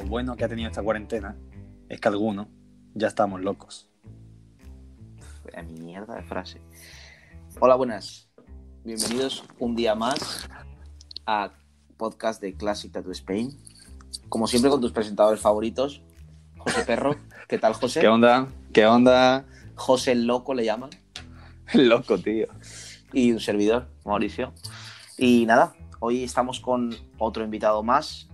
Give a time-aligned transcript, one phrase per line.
[0.00, 1.36] lo bueno que ha tenido esta cuarentena
[1.88, 2.46] es que algunos
[2.94, 3.90] ya estamos locos.
[5.78, 6.60] Mierda de frase.
[7.58, 8.28] Hola, buenas.
[8.84, 10.48] Bienvenidos un día más
[11.26, 11.52] a
[11.96, 13.50] podcast de Classic Tattoo Spain.
[14.28, 16.02] Como siempre con tus presentadores favoritos,
[16.56, 17.16] José Perro.
[17.48, 18.00] ¿Qué tal, José?
[18.00, 18.48] ¿Qué onda?
[18.72, 19.44] ¿Qué onda?
[19.74, 20.90] José el Loco le llaman.
[21.74, 22.46] Loco, tío.
[23.12, 24.54] Y un servidor, Mauricio.
[25.18, 28.29] Y nada, hoy estamos con otro invitado más.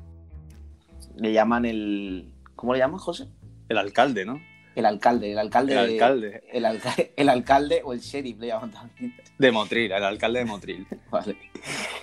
[1.17, 2.33] Le llaman el...
[2.55, 3.29] ¿Cómo le llaman, José?
[3.69, 4.41] El alcalde, ¿no?
[4.75, 5.73] El alcalde, el alcalde.
[5.73, 6.43] El alcalde.
[6.53, 9.15] El, alca- el alcalde o el sheriff le llaman también.
[9.39, 10.87] De Motril, el alcalde de Motril.
[11.11, 11.37] Vale.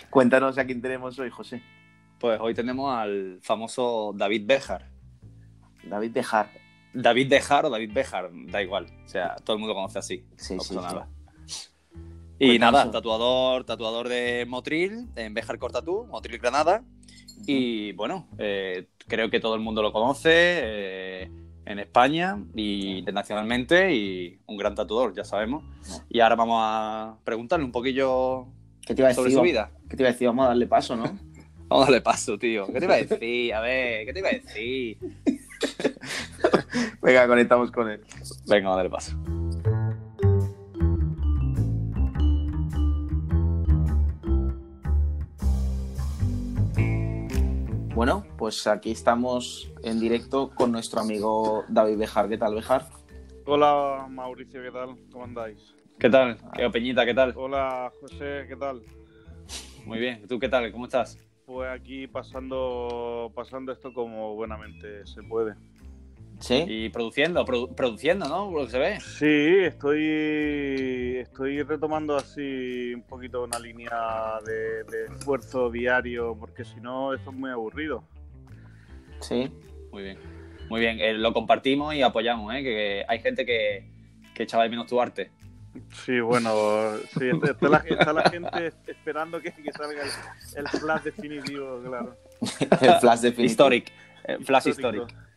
[0.10, 1.62] Cuéntanos a quién tenemos hoy, José.
[2.20, 4.90] Pues hoy tenemos al famoso David Bejar.
[5.84, 6.50] David Bejar.
[6.94, 8.88] David Bejar o David Bejar, da igual.
[9.06, 10.26] O sea, todo el mundo conoce así.
[10.38, 11.08] Sí, no sí, nada.
[12.40, 12.74] Y Cuéntanos.
[12.82, 16.84] nada, tatuador, tatuador de Motril, en Bejar Cortatú, Motril Granada.
[17.46, 21.32] Y bueno, eh, creo que todo el mundo lo conoce eh,
[21.66, 25.64] en España y internacionalmente y un gran tatuador, ya sabemos.
[26.10, 28.48] Y ahora vamos a preguntarle un poquillo
[28.86, 29.72] ¿Qué te iba a sobre su vida.
[29.90, 30.28] ¿Qué te iba a decir?
[30.28, 31.04] Vamos a darle paso, ¿no?
[31.68, 32.68] Vamos a darle paso, tío.
[32.68, 33.54] ¿Qué te iba a decir?
[33.54, 34.98] A ver, ¿qué te iba a decir?
[37.02, 38.02] Venga, conectamos con él.
[38.48, 39.18] Venga, vamos a darle paso.
[47.96, 52.28] Bueno, pues aquí estamos en directo con nuestro amigo David Bejar.
[52.28, 52.88] ¿Qué tal, Bejar?
[53.46, 54.98] Hola Mauricio, ¿qué tal?
[55.12, 55.76] ¿Cómo andáis?
[56.00, 56.40] ¿Qué tal?
[56.56, 57.06] ¿Qué Peñita?
[57.06, 57.34] ¿Qué tal?
[57.36, 58.82] Hola José, ¿qué tal?
[59.86, 60.28] Muy bien.
[60.28, 60.72] ¿Tú qué tal?
[60.72, 61.20] ¿Cómo estás?
[61.46, 65.54] Pues aquí pasando, pasando esto como buenamente se puede.
[66.44, 66.66] ¿Sí?
[66.68, 68.52] Y produciendo, produ- produciendo, ¿no?
[68.52, 69.00] Lo que se ve.
[69.00, 73.90] Sí, estoy, estoy retomando así un poquito una línea
[74.46, 78.04] de, de esfuerzo diario, porque si no esto es muy aburrido.
[79.22, 79.50] Sí.
[79.94, 80.18] Muy bien.
[80.70, 81.00] Muy bien.
[81.00, 82.58] Eh, lo compartimos y apoyamos, ¿eh?
[82.58, 83.90] Que, que hay gente que,
[84.34, 85.32] que echaba de menos tu arte.
[86.06, 90.10] Sí, bueno, sí, está, está la, está la gente esperando que, que salga el,
[90.58, 92.18] el flash definitivo, claro.
[92.82, 93.46] El flash definitivo.
[93.46, 93.92] Historic.
[94.26, 95.06] Eh, flash Histórico.
[95.06, 95.33] historic.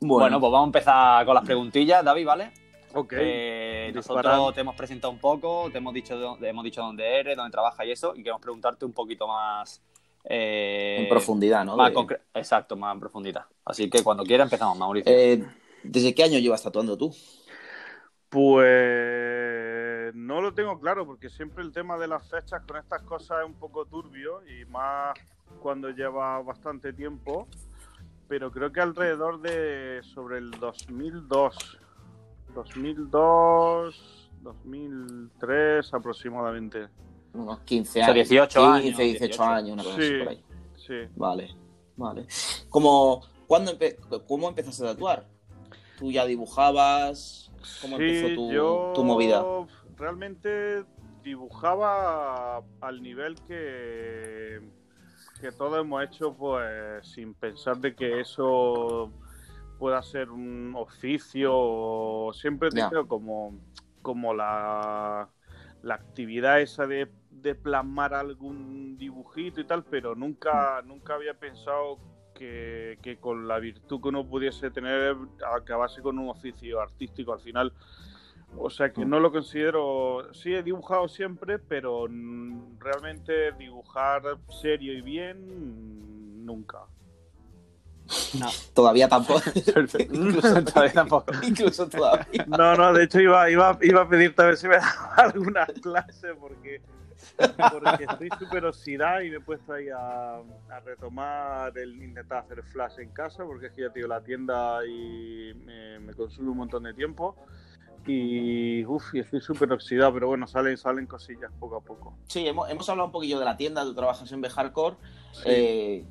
[0.00, 0.40] Bueno.
[0.40, 2.52] pues vamos a empezar con las preguntillas, David, ¿vale?
[2.94, 3.14] Ok.
[3.16, 7.20] Eh, nosotros te hemos presentado un poco, te hemos dicho, de dónde- hemos dicho dónde
[7.20, 9.82] eres, dónde trabajas y eso, y queremos preguntarte un poquito más...
[10.24, 11.76] eh, en profundidad, ¿no?
[11.76, 13.44] Más De- concre- Exacto, más en profundidad.
[13.64, 15.10] Así que cuando quieras empezamos, Mauricio.
[15.12, 15.42] Eh,
[15.82, 17.12] ¿Desde qué año llevas tatuando tú?
[18.28, 23.38] Pues no lo tengo claro porque siempre el tema de las fechas con estas cosas
[23.40, 25.14] es un poco turbio y más
[25.60, 27.46] cuando lleva bastante tiempo,
[28.32, 31.78] pero creo que alrededor de sobre el 2002,
[32.54, 36.88] 2002, 2003 aproximadamente.
[37.34, 38.28] Unos 15 O sea, años.
[38.30, 39.42] 18 15, años, 18, 18.
[39.44, 40.18] años, una cosa así Sí.
[40.18, 40.44] por ahí.
[40.76, 40.94] Sí.
[41.14, 41.56] Vale,
[41.94, 42.26] vale.
[42.70, 45.26] ¿Cómo, ¿cuándo empe- ¿Cómo empezaste a tatuar?
[45.98, 47.52] ¿Tú ya dibujabas?
[47.82, 49.44] ¿Cómo Sí, empezó tu, yo tu movida?
[49.98, 50.86] Realmente
[51.22, 54.58] dibujaba al nivel que,
[55.42, 59.12] que todos hemos hecho, pues sin pensar de que eso
[59.76, 61.50] pueda ser un oficio.
[61.52, 63.58] o Siempre tenido como,
[64.02, 65.28] como la,
[65.82, 71.98] la actividad esa de, de plasmar algún dibujito y tal, pero nunca, nunca había pensado
[72.36, 75.16] que, que con la virtud que uno pudiese tener
[75.52, 77.72] acabase con un oficio artístico al final.
[78.56, 84.92] O sea que no lo considero, sí he dibujado siempre, pero mm, realmente dibujar serio
[84.92, 86.80] y bien, mm, nunca.
[88.74, 89.42] Todavía tampoco.
[89.54, 91.32] Incluso todavía tampoco.
[91.42, 92.44] Incluso todavía.
[92.46, 95.66] No, no, de hecho iba, iba, iba a pedirte a ver si me daba alguna
[95.66, 96.82] clase porque,
[97.36, 102.62] porque estoy súper oxidado y me he puesto ahí a, a retomar el intentar hacer
[102.64, 106.50] flash en casa porque es que ya te digo, la tienda y me, me consume
[106.50, 107.36] un montón de tiempo
[108.06, 112.16] y uf, y estoy súper oxidado, pero bueno, salen, salen cosillas poco a poco.
[112.28, 114.96] Sí, hemos, hemos hablado un poquillo de la tienda, tú trabajas en Bejarcore.
[115.32, 115.42] Sí.
[115.46, 116.06] Eh,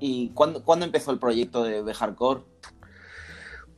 [0.00, 2.42] ¿Y cuándo, cuándo empezó el proyecto de Bejarcore?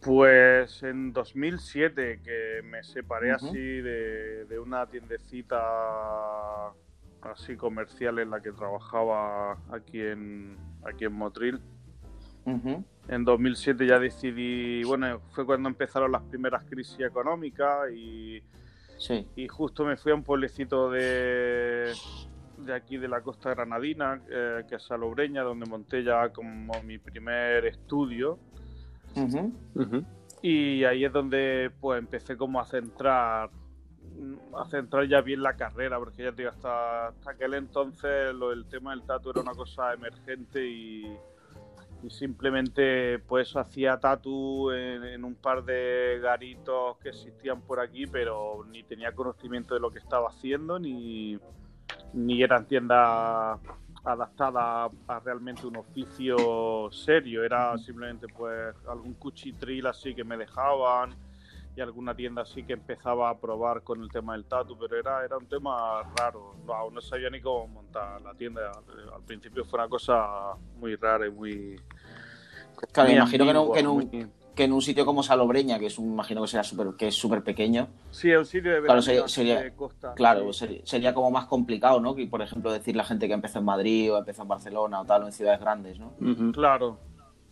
[0.00, 5.58] Pues en 2007 que me separé así de, de una tiendecita
[7.22, 11.60] así comercial en la que trabajaba aquí en aquí en Motril.
[12.46, 12.84] Ujú.
[13.08, 18.42] En 2007 ya decidí, bueno, fue cuando empezaron las primeras crisis económicas y,
[18.98, 19.26] Sí.
[19.36, 21.92] y justo me fui a un pueblecito de,
[22.58, 26.98] de aquí de la costa granadina, eh, que es Salobreña, donde monté ya como mi
[26.98, 28.38] primer estudio.
[29.14, 29.52] Ujú.
[30.42, 33.50] Y ahí es donde pues empecé como a centrar
[34.56, 38.50] a centrar ya bien la carrera, porque ya te digo, hasta, hasta aquel entonces lo,
[38.52, 41.04] el tema del tatu era una cosa emergente y,
[42.02, 48.64] y simplemente pues hacía tatu en, un par de garitos que existían por aquí, pero
[48.70, 51.38] ni tenía conocimiento de lo que estaba haciendo, ni,
[52.12, 53.58] ni eran tiendas
[54.04, 61.14] adaptadas a realmente un oficio serio, era simplemente pues algún cuchitril así que me dejaban
[61.76, 65.22] y alguna tienda así que empezaba a probar con el tema del tatu, pero era,
[65.22, 68.72] era un tema raro, no, no sabía ni cómo montar la tienda,
[69.14, 71.76] al principio fue una cosa muy rara y muy...
[72.92, 73.50] Claro, me imagino que,
[73.80, 76.88] en un, que, en un, sitio como Salobreña, que es un, imagino que, sea super,
[76.96, 77.88] que es súper pequeño...
[78.10, 80.14] Sí, es un sitio de claro, sería, costa.
[80.14, 82.14] Claro, sería, como más complicado, ¿no?
[82.14, 85.04] Que, por ejemplo, decir la gente que empezó en Madrid o empezó en Barcelona o
[85.04, 86.12] tal, o en ciudades grandes, ¿no?
[86.52, 86.98] Claro,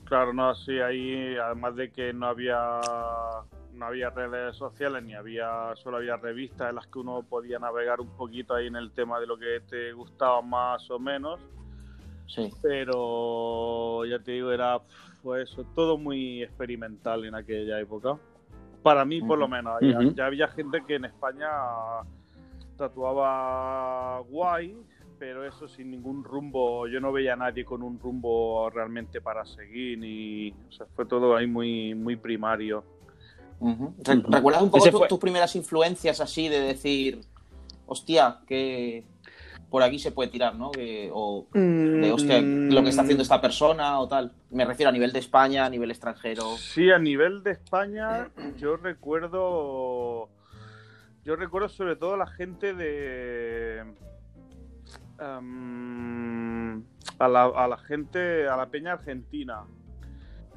[0.05, 2.81] claro, no, sí, ahí, además de que no había
[3.75, 8.01] no había redes sociales ni había solo había revistas en las que uno podía navegar
[8.01, 11.41] un poquito ahí en el tema de lo que te gustaba más o menos.
[12.27, 12.51] Sí.
[12.63, 14.81] Pero ya te digo era
[15.23, 18.17] pues eso todo muy experimental en aquella época.
[18.83, 19.79] Para mí por lo menos
[20.15, 21.49] ya había gente que en España
[22.77, 24.77] tatuaba guay
[25.19, 29.45] pero eso sin ningún rumbo yo no veía a nadie con un rumbo realmente para
[29.47, 32.85] seguir ni o sea fue todo ahí muy muy primario
[33.61, 37.21] ¿Recuerdas un poco tus primeras influencias así de decir,
[37.87, 39.05] hostia, que
[39.75, 40.71] por aquí se puede tirar, ¿no?
[41.13, 44.33] o de, hostia, lo que está haciendo esta persona o tal.
[44.51, 46.57] Me refiero a nivel de España, a nivel extranjero.
[46.59, 50.29] Sí, a nivel de España, yo recuerdo.
[51.25, 53.81] Yo recuerdo sobre todo la gente de.
[55.19, 56.85] Em,
[57.19, 59.65] a, la, a la gente, a la peña argentina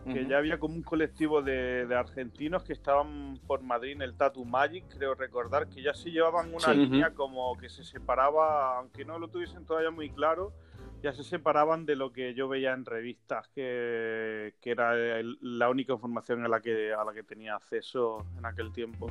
[0.08, 4.46] que ya había como un colectivo de, argentinos que estaban por Madrid en el Tattoo
[4.46, 9.20] Magic, creo recordar, que ya sí llevaban una línea como que se separaba, aunque no
[9.20, 10.54] lo tuviesen todavía muy claro,
[11.02, 14.94] ya se separaban de lo que yo veía en revistas, que, era
[15.42, 19.10] la única información a la, que, a la que tenía acceso en aquel tiempo.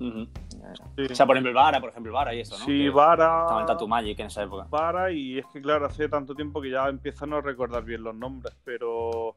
[0.00, 2.64] O sea, por ejemplo, el Vara, por ejemplo, el Vara y eso, ¿no?
[2.64, 3.42] Sí, Vara.
[3.42, 4.66] Estaba en Tattoo Magic en esa época.
[4.70, 8.02] Vara, y es que, claro, hace tanto tiempo que ya empiezo a no recordar bien
[8.02, 9.36] los nombres, pero.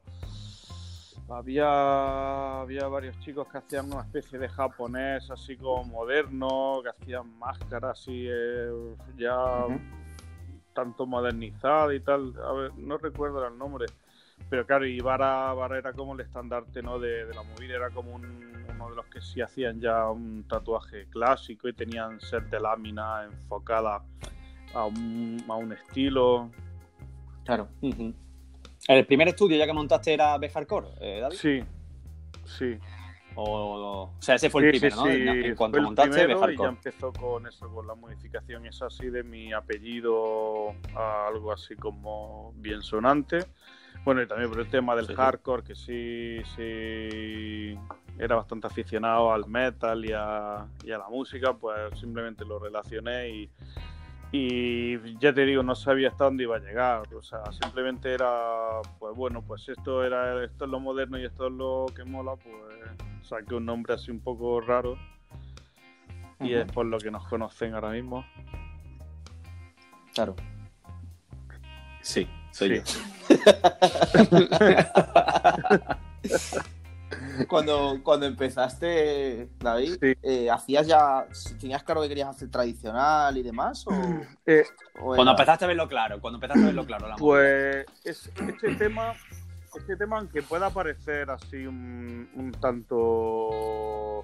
[1.36, 7.38] Había, había varios chicos que hacían una especie de japonés así como moderno, que hacían
[7.38, 9.66] máscaras así eh, ya
[10.74, 12.34] tanto modernizada y tal.
[12.42, 13.86] A ver, no recuerdo el nombre.
[14.50, 16.98] Pero claro, y Vara, era como el estandarte ¿no?
[16.98, 20.44] de, de la movida, era como un uno de los que sí hacían ya un
[20.48, 24.02] tatuaje clásico y tenían set de lámina enfocada
[24.74, 26.50] a un, a un estilo.
[27.44, 27.68] Claro.
[28.88, 31.36] ¿El primer estudio ya que montaste era B Hardcore, eh, David?
[31.36, 31.62] Sí,
[32.44, 32.78] sí.
[33.36, 35.08] O, o, sea, ese fue el primero, ¿no?
[35.08, 36.54] en cuanto montaste B Hardcore.
[36.54, 41.50] Y ya empezó con eso, con la modificación es así de mi apellido a algo
[41.50, 43.38] así como bien sonante.
[44.04, 47.78] Bueno, y también por el tema del hardcore, que sí, sí
[48.18, 53.50] era bastante aficionado al metal y a, la música, pues simplemente lo relacioné y,
[54.36, 57.02] y ya te digo, no sabía hasta dónde iba a llegar.
[57.14, 61.46] O sea, simplemente era, pues bueno, pues esto era esto es lo moderno y esto
[61.46, 62.56] es lo que mola, pues
[63.22, 64.98] saqué un nombre así un poco raro.
[66.40, 68.26] Y es por lo que nos conocen ahora mismo.
[70.12, 70.34] Claro.
[72.00, 72.82] Sí, soy yo.
[77.48, 81.26] cuando, cuando empezaste, David, eh, ¿hacías ya,
[81.60, 83.84] tenías claro que querías hacer tradicional y demás?
[84.46, 87.06] Eh, cuando empezaste a verlo claro, cuando empezaste a verlo claro.
[87.18, 89.14] pues este tema,
[89.74, 94.22] este tema, aunque pueda parecer así un, tanto,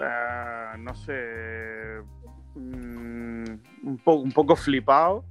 [0.00, 2.02] eh, no sé,
[2.54, 3.50] mm,
[3.82, 5.24] un, un poco flipado,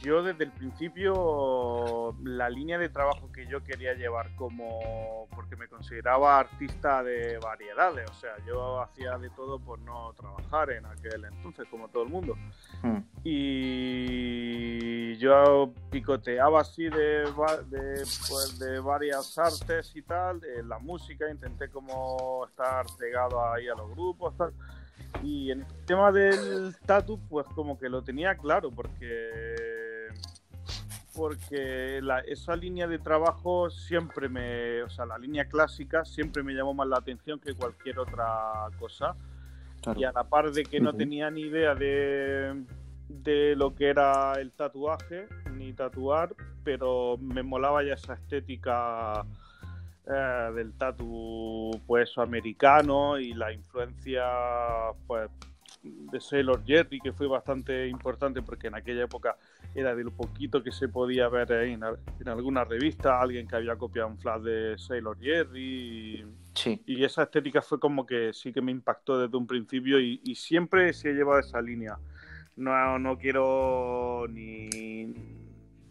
[0.00, 5.68] yo desde el principio la línea de trabajo que yo quería llevar como porque me
[5.68, 11.24] consideraba artista de variedades, o sea, yo hacía de todo por no trabajar en aquel
[11.24, 12.34] entonces como todo el mundo.
[12.82, 12.98] Hmm.
[13.24, 17.24] Y yo picoteaba así de,
[17.68, 23.68] de, pues, de varias artes y tal, de la música, intenté como estar pegado ahí
[23.68, 24.52] a los grupos, tal
[25.22, 29.87] y en el tema del tatu, pues como que lo tenía claro, porque
[31.18, 36.74] porque esa línea de trabajo siempre me, o sea, la línea clásica siempre me llamó
[36.74, 39.16] más la atención que cualquier otra cosa.
[39.96, 42.62] Y a la par de que no tenía ni idea de,
[43.08, 49.24] de lo que era el tatuaje, ni tatuar, pero me molaba ya esa estética
[50.06, 54.24] eh, del tatu pues americano y la influencia
[55.08, 55.30] pues
[55.82, 59.36] de Sailor Jerry, que fue bastante importante porque en aquella época
[59.74, 63.76] era de lo poquito que se podía ver en, en alguna revista, alguien que había
[63.76, 65.60] copiado un flash de Sailor Jerry.
[65.62, 66.82] Y, Sí.
[66.86, 70.34] y esa estética fue como que sí que me impactó desde un principio y, y
[70.34, 71.96] siempre se ha llevado esa línea.
[72.56, 75.14] No, no quiero ni,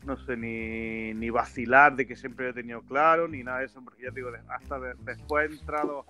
[0.06, 3.82] no sé, ni, ni vacilar de que siempre he tenido claro, ni nada de eso,
[3.82, 6.06] porque ya te digo, hasta de- después he entrado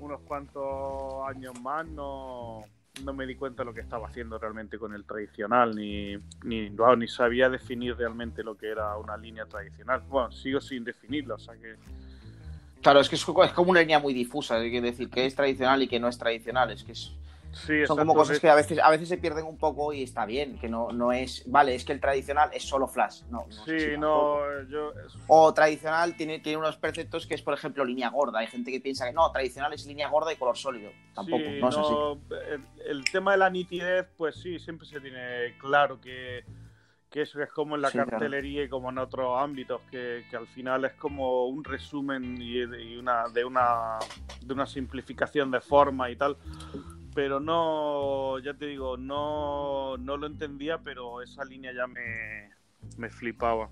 [0.00, 2.64] unos cuantos años más, no,
[3.02, 6.70] no me di cuenta de lo que estaba haciendo realmente con el tradicional, ni, ni,
[6.70, 10.02] ni sabía definir realmente lo que era una línea tradicional.
[10.08, 11.74] Bueno, sigo sin definirla, o sea que
[12.82, 15.82] Claro, es que es como una línea muy difusa, hay que decir que es tradicional
[15.82, 17.12] y que no es tradicional, es que es-
[17.54, 20.26] sí, son como cosas que a veces, a veces se pierden un poco y está
[20.26, 23.46] bien, que no, no es, vale, es que el tradicional es solo flash, no.
[23.46, 24.92] no Sí, no, yo...
[25.28, 28.40] O tradicional tiene, tiene unos preceptos que es, por ejemplo, línea gorda.
[28.40, 30.90] Hay gente que piensa que no, tradicional es línea gorda y color sólido.
[31.14, 31.94] Tampoco, sí, no es así.
[32.52, 32.64] El,
[32.98, 36.44] el tema de la nitidez, pues sí, siempre se tiene claro que,
[37.10, 38.10] que eso es como en la Sí, claro.
[38.10, 42.58] cartelería y como en otros ámbitos, que, que al final es como un resumen y,
[42.58, 43.98] y una, de, una,
[44.40, 46.36] de una simplificación de forma y tal.
[47.14, 52.50] Pero no, ya te digo, no, no lo entendía, pero esa línea ya me,
[52.96, 53.70] me flipaba.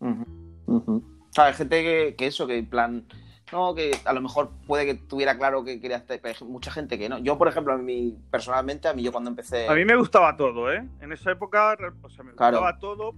[0.00, 3.04] O sea, hay gente que, que eso, que en plan.
[3.52, 6.20] No, que a lo mejor puede que tuviera claro que quería hacer.
[6.20, 7.18] pero hay mucha gente que no.
[7.18, 9.68] Yo, por ejemplo, a mí, personalmente, a mí yo cuando empecé.
[9.68, 10.84] A mí me gustaba todo, ¿eh?
[11.00, 12.58] En esa época, o sea, me Claro.
[12.58, 13.12] gustaba todo.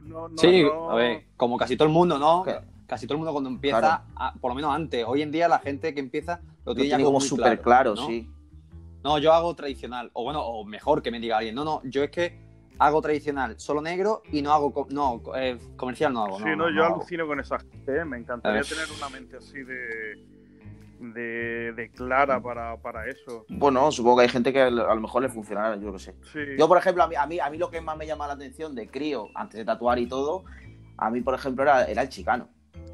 [0.00, 2.42] No, no, sí, no- a ver, como casi todo el mundo, ¿no?
[2.42, 2.62] Claro.
[2.86, 4.02] Casi todo el mundo cuando empieza, Claro.
[4.16, 6.90] a- por lo menos antes, hoy en día la gente que empieza lo lo tiene,
[6.90, 8.06] ya tiene como muy súper claro, ¿no?
[8.06, 8.28] sí.
[9.02, 12.02] No, yo hago tradicional, o bueno, o mejor que me diga alguien, no, no, yo
[12.04, 12.38] es que
[12.78, 16.38] hago tradicional solo negro y no hago, co- no, co- eh, comercial no hago.
[16.38, 16.94] Sí, no, no, no, yo no hago.
[16.96, 18.04] alucino con esa gente, ¿eh?
[18.04, 20.18] me encantaría tener una mente así de,
[20.98, 23.46] de, de clara para, para eso.
[23.48, 25.98] Bueno, supongo que hay gente que a lo a lo mejor le funcionará, yo qué
[25.98, 26.14] sé.
[26.32, 28.26] Sí, Yo, por ejemplo, a mí, a mí, a mí lo que más me llama
[28.26, 30.44] la atención de crío, antes de tatuar y todo,
[30.98, 32.48] a mí, por ejemplo, era, era el chicano.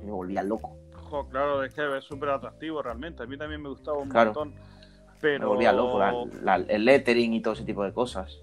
[0.05, 0.77] Me volvía loco.
[0.95, 3.23] jo, claro, es que es súper atractivo realmente.
[3.23, 4.33] A mí también me gustaba un Claro.
[4.33, 4.55] montón.
[5.17, 5.99] Me Pero, volvía loco.
[5.99, 8.39] la- la- el lettering y todo ese tipo de cosas.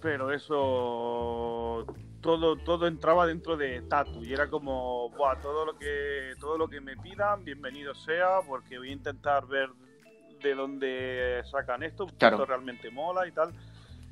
[0.00, 1.84] pero eso
[2.20, 6.68] todo, todo entraba dentro de Tatu y era como, Buah, todo lo que todo lo
[6.68, 9.68] que me pidan, bienvenido sea, porque voy a intentar ver
[10.42, 12.36] de dónde sacan esto, Claro.
[12.36, 13.52] esto realmente mola y tal.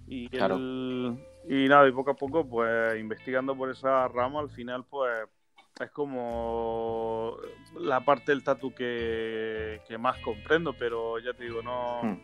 [0.06, 0.56] Y, Claro.
[0.56, 1.16] el-
[1.49, 5.28] y nada, y poco a poco, pues investigando por esa rama, al final, pues
[5.80, 7.36] es como
[7.80, 12.20] la parte del tatu que, que más comprendo, pero ya te digo, no, Hmm.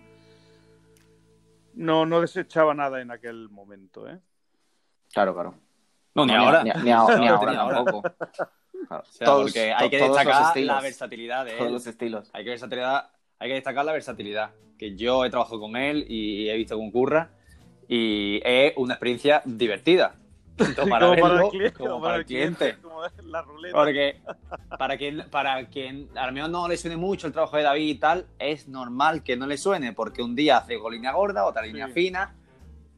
[1.75, 4.19] no, no desechaba nada en aquel momento, ¿eh?
[5.13, 5.55] Claro, claro.
[6.15, 6.63] No, ni No, ahora.
[6.65, 7.77] Ni, ni a- ni Ni ahora ahora.
[7.85, 8.03] tampoco.
[8.03, 9.03] Claro.
[9.03, 10.77] O sea, Todos- porque hay que to- todos destacar estilos.
[10.77, 11.73] la versatilidad de Todos él.
[11.73, 12.31] los estilos.
[12.33, 14.51] Hay que, versatilidad, hay que destacar la versatilidad.
[14.79, 17.31] Que yo he trabajado con él y he visto cómo curra.
[17.89, 20.15] Y es una experiencia divertida.
[20.61, 22.77] Para como para verlo el cliente, como para el cliente.
[22.83, 23.77] como es la ruleta.
[23.77, 24.21] Porque
[24.79, 27.95] para quien, para quien al menos no le suene mucho el trabajo de David y
[27.97, 31.87] tal, es normal que no le suene, porque un día hace línea gorda, otra línea
[31.89, 31.93] Sí.
[31.93, 32.35] fina,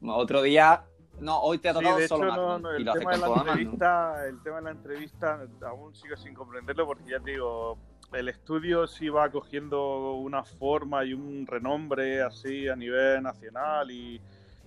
[0.07, 0.83] otro día,
[1.21, 3.19] no, hoy te ha Sí, tocado de solo hecho, no, no, y el tema de
[3.19, 3.53] la toda Magnum.
[3.59, 7.79] entrevista, el tema de la entrevista aún sigo sin comprenderlo porque ya te digo,
[8.13, 14.21] el estudio sí va cogiendo una forma y un renombre así a nivel nacional y,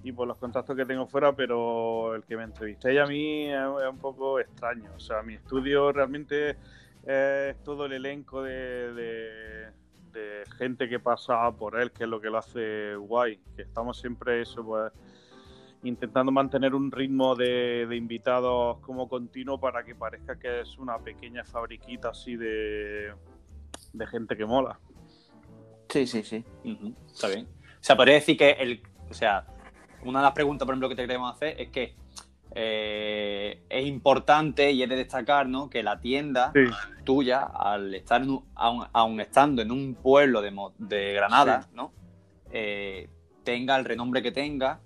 [0.08, 3.60] y por los contactos que tengo fuera, pero el que me entrevisté a mí es,
[3.90, 4.92] un poco extraño.
[4.96, 6.58] O sea, mi estudio realmente
[7.04, 9.72] es todo el elenco de, de-
[10.12, 13.38] de gente que pasa por él, que es lo que lo hace guay.
[13.56, 14.94] Que estamos siempre eso, pues
[15.84, 20.98] intentando mantener un ritmo de, de invitados como continuo para que parezca que es una
[21.00, 23.12] pequeña fabriquita así de,
[23.94, 24.80] de gente que mola.
[25.90, 26.46] Sí, sí, sí.
[27.12, 27.48] Está bien.
[27.48, 28.82] O sea, podría decir que el.
[29.10, 29.46] O sea,
[30.06, 31.96] una de las preguntas, por ejemplo, que te queremos hacer es que
[32.58, 35.70] eh, es importante y es de destacar, ¿no?
[35.70, 36.62] Que la tienda Sí,
[37.04, 41.92] tuya, al estar en un- aun, aun estando en un pueblo de Granada, ¿no?
[42.52, 43.10] Eh,
[43.44, 44.80] tenga el renombre que tenga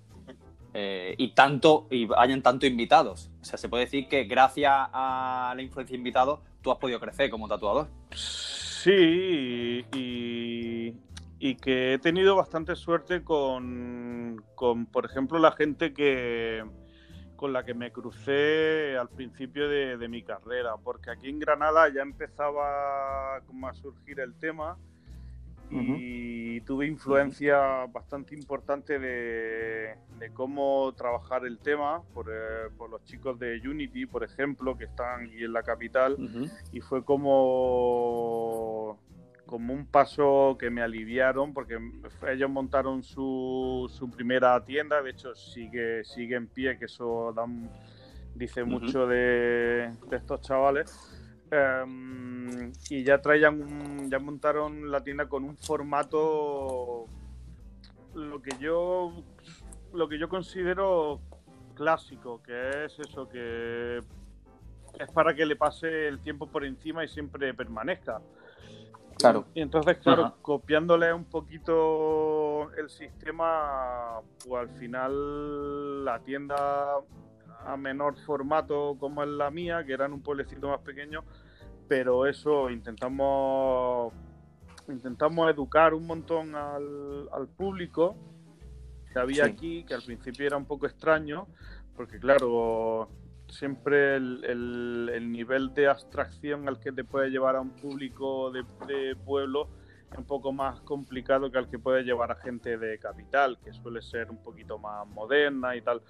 [0.74, 3.30] eh, y tanto y hayan tanto invitados.
[3.40, 6.98] O sea, se puede decir que gracias a la influencia de invitados tú has podido
[7.00, 7.88] crecer como tatuador.
[8.12, 10.94] sí y,
[11.40, 16.62] y que he tenido bastante suerte con, con, por ejemplo, la gente que
[17.34, 21.88] con la que me crucé al principio de, de mi carrera, porque aquí en Granada
[21.88, 24.76] ya empezaba como a surgir el tema
[25.72, 33.04] y tuve influencia bastante importante de, de cómo trabajar el tema por, eh, por los
[33.04, 36.16] chicos de Unity, por ejemplo, que están aquí en la capital,
[36.72, 38.98] y fue como,
[39.50, 41.76] como un paso que me aliviaron porque
[42.28, 47.34] ellos montaron su, su primera tienda, de hecho sigue, sigue en pie, que eso
[48.36, 51.16] dice mucho de, estos chavales.
[51.50, 57.06] Em, y ya traían ya montaron la tienda con un formato
[58.14, 59.24] lo que yo
[59.92, 61.20] lo que yo considero
[61.74, 63.98] clásico, que es eso que
[65.00, 68.20] es para que le pase el tiempo por encima y siempre permanezca.
[69.20, 69.44] Claro.
[69.54, 76.96] Y entonces, claro, copiándole un poquito el sistema, pues al final la tienda
[77.64, 81.22] a menor formato como es la mía, que era en un pueblecito más pequeño,
[81.88, 84.12] pero eso intentamos
[84.88, 88.16] intentamos educar un montón al, al público
[89.12, 91.46] que había aquí, que al principio era un poco extraño,
[91.94, 93.08] porque claro,
[93.50, 99.68] siempre el, nivel de abstracción al que te puede llevar a un público de, pueblo
[100.10, 103.72] es un poco más complicado que al que puede llevar a gente de capital, que
[103.72, 106.02] suele ser un poquito más moderna y tal.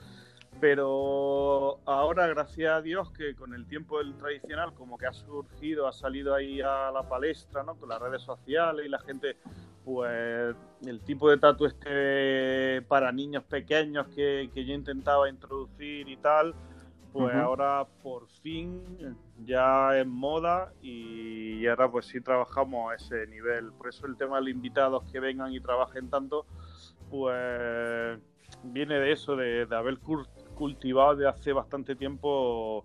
[0.58, 5.86] Pero ahora, gracias a Dios, que con el tiempo del tradicional, como que ha surgido,
[5.86, 7.76] ha salido ahí a la palestra, ¿no?
[7.76, 9.36] Con las redes sociales y la gente,
[9.84, 10.54] pues,
[10.84, 16.54] el tipo de tatu este para niños pequeños que, que yo intentaba introducir y tal,
[17.12, 18.82] pues ahora por fin
[19.44, 23.72] ya es moda y ahora pues sí trabajamos a ese nivel.
[23.72, 26.46] Por eso el tema de los invitados que vengan y trabajen tanto,
[27.10, 28.18] pues
[28.62, 29.98] viene de eso, de, haber
[30.54, 32.84] cultivado de hace bastante tiempo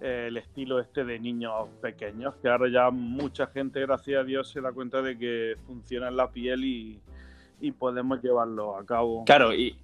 [0.00, 4.50] eh, el estilo este de niños pequeños, que ahora ya mucha gente, gracias a Dios,
[4.50, 7.00] se da cuenta de que funciona en la piel y,
[7.60, 9.24] y podemos llevarlo a cabo.
[9.24, 9.76] Claro, y,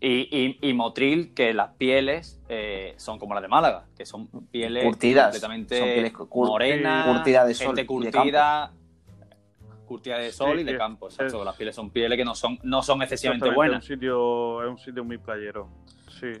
[0.00, 5.26] y, Motril, que las pieles eh, son como las de Málaga, que son pieles curtidas,
[5.26, 8.72] completamente morenas, curtida de sol, curtida,
[9.86, 11.08] curtida de sol y de campo.
[11.44, 13.82] Las pieles son pieles que no son, no son excesivamente buenas.
[13.84, 15.68] Es un sitio, es un sitio muy playero.
[16.20, 16.32] Sí.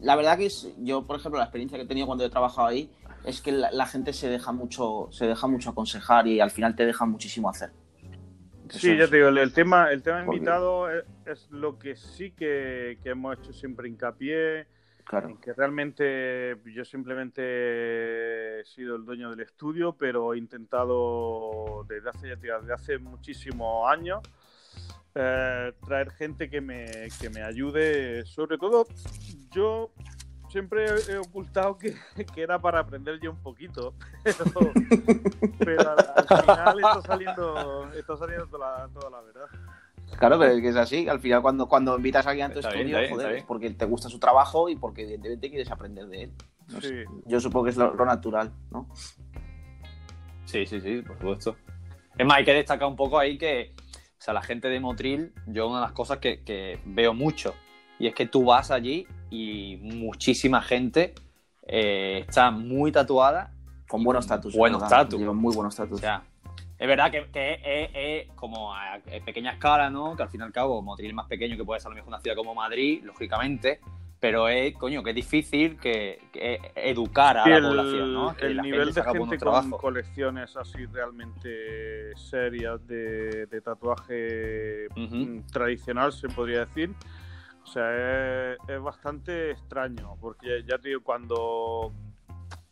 [0.00, 2.68] la verdad que es, yo, por ejemplo, la experiencia que he tenido cuando he trabajado
[2.68, 2.90] ahí
[3.24, 6.84] es que la, gente se deja mucho, se deja mucho aconsejar y al final te
[6.84, 7.70] deja muchísimo hacer.
[8.72, 13.38] Sí, ya te digo, el tema, el tema invitado es, lo que sí que, hemos
[13.38, 14.66] hecho siempre hincapié.
[15.12, 22.08] En que realmente yo simplemente he sido el dueño del estudio, pero he intentado desde
[22.08, 24.20] hace, ya desde hace muchísimos años
[25.14, 26.86] eh, traer gente que me,
[27.20, 28.24] que me ayude.
[28.24, 28.86] Sobre todo,
[29.50, 29.90] yo
[30.52, 31.94] siempre he ocultado que,
[32.36, 33.94] era para aprender yo un poquito,
[35.58, 39.46] pero, al, final está saliendo, está saliendo toda, la, verdad.
[40.18, 41.08] Claro, pero es que es así.
[41.08, 44.10] Al final, cuando, cuando invitas a alguien a tu estudio, joder, es porque te gusta
[44.10, 46.32] su trabajo y porque evidentemente quieres aprender de él.
[47.24, 48.88] Yo supongo que es lo, natural, ¿no?
[50.44, 51.56] Sí, sí, sí, por supuesto.
[52.16, 55.32] Es más, hay que destacar un poco ahí que, o sea, la gente de Motril,
[55.46, 57.54] yo una de las cosas que, que veo mucho,
[57.98, 61.14] y es que tú vas allí y muchísima gente
[61.66, 63.50] eh, está muy tatuada.
[63.88, 64.54] Con buenos estatus.
[64.54, 65.20] Buenos estatus.
[65.20, 65.98] muy buenos estatus.
[65.98, 66.22] O sea,
[66.78, 67.26] es verdad que,
[67.94, 70.14] es, como a, pequeña escala, ¿no?
[70.16, 72.08] Que al fin y al cabo, Motril más pequeño que puede ser a lo mejor
[72.08, 73.80] una ciudad como Madrid, lógicamente,
[74.20, 76.20] pero es, coño, que es difícil que,
[76.74, 78.34] educar a la población, ¿no?
[78.38, 86.66] el nivel de gente con colecciones así realmente serias de, tatuaje mm, tradicional, se podría
[86.66, 86.94] decir,
[87.62, 91.92] o sea, es, bastante extraño, porque ya te digo, cuando...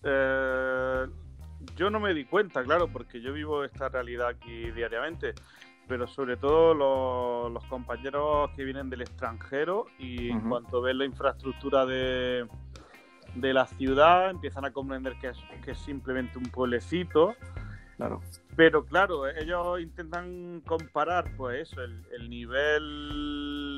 [0.02, 1.06] Eh,
[1.76, 5.34] yo no me di cuenta, claro, porque yo vivo esta realidad aquí diariamente,
[5.86, 6.74] pero sobre todo
[7.48, 12.46] los, compañeros que vienen del extranjero y en cuanto ven la infraestructura de,
[13.34, 17.34] de la ciudad empiezan a comprender que es, que es simplemente un pueblecito.
[17.96, 18.20] Claro.
[18.56, 23.69] Pero claro, ellos intentan comparar, pues eso, el, el nivel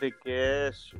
[0.00, 0.92] de que es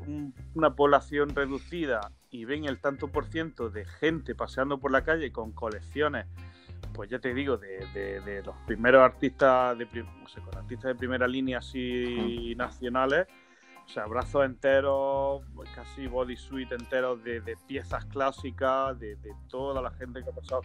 [0.55, 5.33] una población reducida y ven el tanto por ciento de gente paseando por la calle
[5.33, 6.27] con colecciones,
[6.93, 12.55] pues ya te digo, de, los primeros artistas, de, con artistas de primera línea así
[12.57, 13.27] nacionales,
[13.87, 15.43] o sea, brazos enteros,
[15.75, 19.17] casi bodysuit enteros de, piezas clásicas, de,
[19.49, 20.63] toda la gente que ha pasado.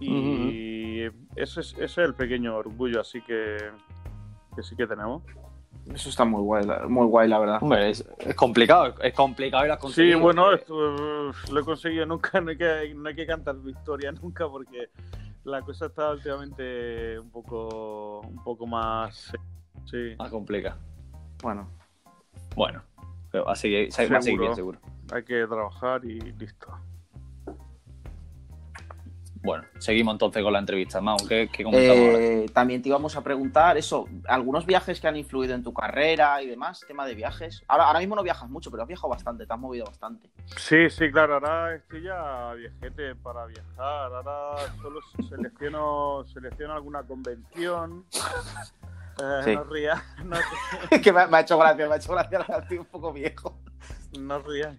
[0.00, 1.02] Y
[1.36, 3.56] ese, es, ese es el pequeño orgullo así que,
[4.54, 5.22] que sí que tenemos.
[5.94, 7.58] Eso está muy guay, muy guay la verdad.
[7.62, 10.14] Hombre, es, complicado, es complicado ir a conseguir.
[10.14, 10.74] Sí, bueno, esto,
[11.52, 14.90] lo he conseguido nunca, no hay, que, no hay que cantar victoria nunca porque
[15.44, 19.32] la cosa está últimamente un poco, un poco más,
[19.84, 20.14] sí.
[20.18, 20.76] Más complicada.
[21.42, 21.68] Bueno.
[22.56, 22.82] Bueno,
[23.30, 24.80] pero así que va a seguir bien seguro.
[25.12, 26.68] Hay que trabajar y listo.
[29.46, 31.00] Bueno, seguimos entonces con la entrevista.
[31.00, 32.18] Mau, ¿qué, qué comentamos ahora?
[32.18, 36.42] Eh, también te íbamos a preguntar eso, algunos viajes que han influido en tu carrera
[36.42, 37.62] y demás, tema de viajes.
[37.68, 40.28] Ahora, ahora mismo no viajas mucho, pero has viajado bastante, te has movido bastante.
[40.56, 48.04] Sí, sí, claro, ahora estoy ya viajete para viajar, ahora solo selecciono, selecciono alguna convención.
[48.14, 49.54] Eh, Sí.
[49.54, 50.36] No rías, no,
[51.02, 53.56] que me, me ha hecho gracia, me ha hecho gracia, ahora estoy un poco viejo.
[54.18, 54.76] no rías.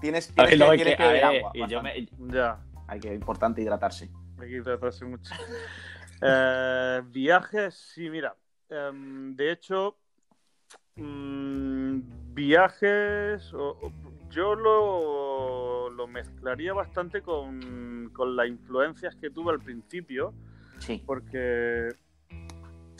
[0.00, 1.50] Tienes, A tienes ver, no, que, es tienes que, beber ver, agua.
[1.54, 2.08] y yo bastante.
[2.18, 4.10] me- Ya, Hay que, importante hidratarse.
[4.40, 5.32] hay que tratarse mucho.
[6.22, 8.34] Eh, viajes, sí, mira.
[8.70, 9.98] em, de hecho,
[10.96, 12.00] mm,
[12.32, 13.92] viajes, o- o-
[14.30, 20.32] yo lo, lo mezclaría bastante con, con las influencias que tuve al principio,
[20.78, 21.02] Sí.
[21.04, 21.88] porque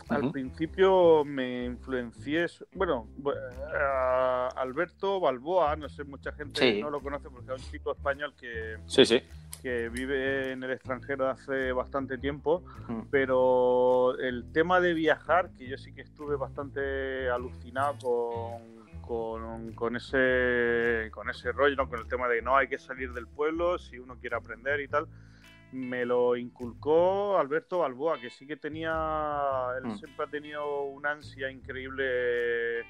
[0.08, 3.34] al principio me influencié, bueno, bu-
[3.74, 6.80] a Alberto Balboa, no sé, mucha gente Sí.
[6.80, 9.22] no lo conoce porque es un chico español que, Sí, sí.
[9.62, 12.62] que vive en el extranjero hace bastante tiempo,
[13.10, 19.96] pero el tema de viajar, que yo sí que estuve bastante alucinado con, con, con
[19.96, 21.88] ese, con ese rollo, ¿no?
[21.88, 24.88] con el tema de no hay que salir del pueblo si uno quiere aprender y
[24.88, 25.06] tal.
[25.72, 28.92] Me lo inculcó Alberto Balboa, que sí que tenía,
[29.78, 29.96] él Mm.
[29.98, 32.84] siempre ha tenido una ansia increíble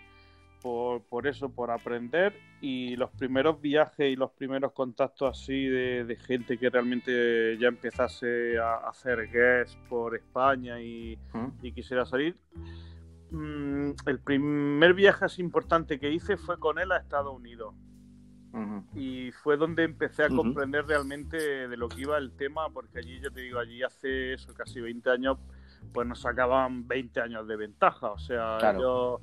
[0.62, 2.34] por, por eso, por aprender.
[2.60, 7.68] Y los primeros viajes y los primeros contactos así de, de gente que realmente ya
[7.68, 11.48] empezase a hacer guest por España y, Mm.
[11.62, 12.36] y quisiera salir.
[13.30, 17.74] Mm, el primer viaje así importante que hice fue con él a Estados Unidos
[18.94, 21.36] Y fue donde empecé a comprender realmente
[21.68, 24.80] de lo que iba el tema, porque allí, yo te digo, allí hace eso, casi
[24.80, 25.38] 20 años,
[25.92, 28.80] pues nos sacaban 20 años de ventaja, o sea, Claro.
[28.80, 29.20] yo-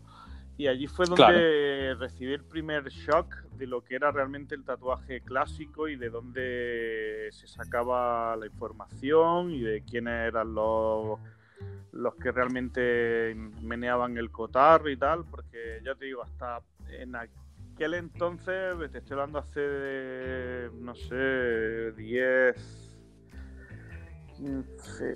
[0.55, 1.99] Y allí fue donde Claro.
[1.99, 7.29] recibí el primer shock de lo que era realmente el tatuaje clásico y de dónde
[7.31, 11.19] se sacaba la información y de quiénes eran los,
[11.91, 17.15] los que realmente meneaban el cotarro y tal, porque ya te digo, hasta en
[17.83, 22.55] aquel entonces, te estoy hablando hace, no sé, 10,
[24.37, 25.13] 15,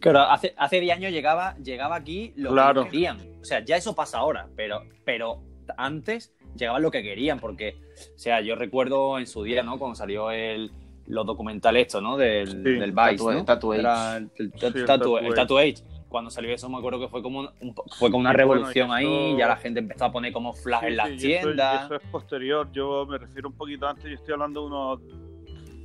[0.00, 2.84] Claro, hace, hace 10 años llegaba, llegaba aquí lo Claro.
[2.84, 3.18] que querían.
[3.40, 5.42] O sea, ya eso pasa ahora, pero, pero
[5.76, 7.76] antes llegaba lo que querían, porque,
[8.14, 9.78] o sea, yo recuerdo en su día, ¿no?
[9.78, 10.70] Cuando salió el,
[11.06, 12.16] los documentales estos, ¿no?
[12.16, 13.44] Del, Sí, del Vice, Tattoo- ¿no?
[13.44, 13.80] Tattoo Age.
[13.80, 15.74] Era el, el- Sí, el Age.
[16.14, 19.36] Cuando salió eso me acuerdo que fue como, un- fue como una bueno, revolución ahí,
[19.36, 21.86] ya la gente empezó a poner como flash Sí, en las sí, tiendas.
[21.86, 25.00] Eso, es posterior, yo me refiero un poquito antes, yo estoy hablando de unos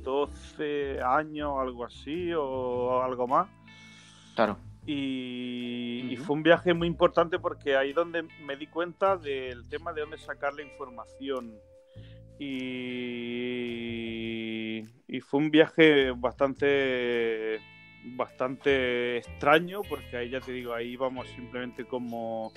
[0.04, 3.48] 12 años, algo así, o algo más.
[4.36, 4.56] Claro.
[4.86, 10.02] Y, fue un viaje muy importante porque ahí donde me di cuenta del tema de
[10.02, 11.56] dónde sacar la información.
[13.50, 17.58] Y, y fue un viaje bastante
[18.04, 22.52] bastante extraño porque ahí ya te digo, ahí íbamos simplemente como,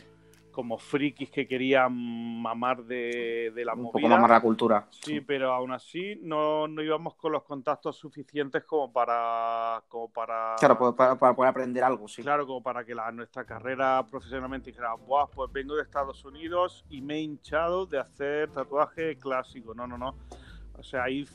[0.51, 1.93] como frikis que querían
[2.41, 3.93] mamar de, de la Un movida.
[3.93, 4.87] poco mamar la cultura.
[4.89, 10.55] Sí, pero aún así no, no íbamos con los contactos suficientes como para, como para
[10.59, 12.21] Claro, pues, para, para poder aprender algo, sí.
[12.21, 16.85] Claro, como para que la, nuestra carrera profesionalmente dijera, Buah, pues vengo de Estados Unidos
[16.89, 19.73] y me he hinchado de hacer tatuaje clásico.
[19.73, 20.15] No, no, no.
[20.77, 21.25] O sea, ahí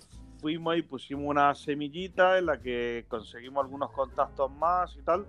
[0.40, 5.26] fuimos y pusimos una semillita en la que conseguimos algunos contactos más y tal.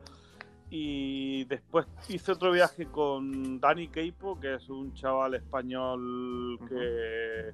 [0.71, 7.53] Y después hice otro viaje con Dani Keipo, que es un chaval español que...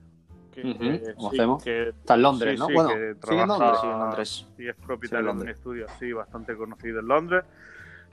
[0.51, 1.63] que- Ujú, que- conocemos.
[1.63, 2.67] que- Está en Londres, sí, ¿no?
[2.67, 3.79] sí, bueno, que trabaja- Londres.
[3.81, 4.29] Sí, en Londres.
[4.57, 7.45] Sí, es Sí, propietario de un estudio así bastante conocido en Londres.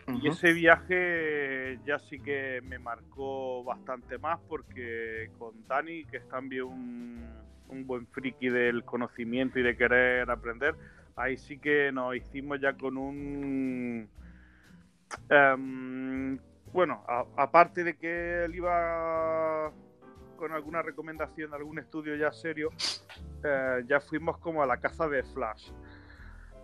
[0.09, 0.29] Y Ujú.
[0.29, 6.65] ese viaje ya sí que me marcó bastante más porque con Dani, que es también
[6.65, 7.25] un,
[7.73, 10.75] un buen friki del conocimiento y de querer aprender,
[11.17, 14.09] ahí sí que nos hicimos ya con un...
[15.29, 16.39] em,
[16.73, 17.05] bueno,
[17.37, 19.73] aparte de que él iba
[20.37, 22.71] con alguna recomendación de algún estudio ya serio,
[23.45, 25.71] eh, ya fuimos como a la caza de Flash.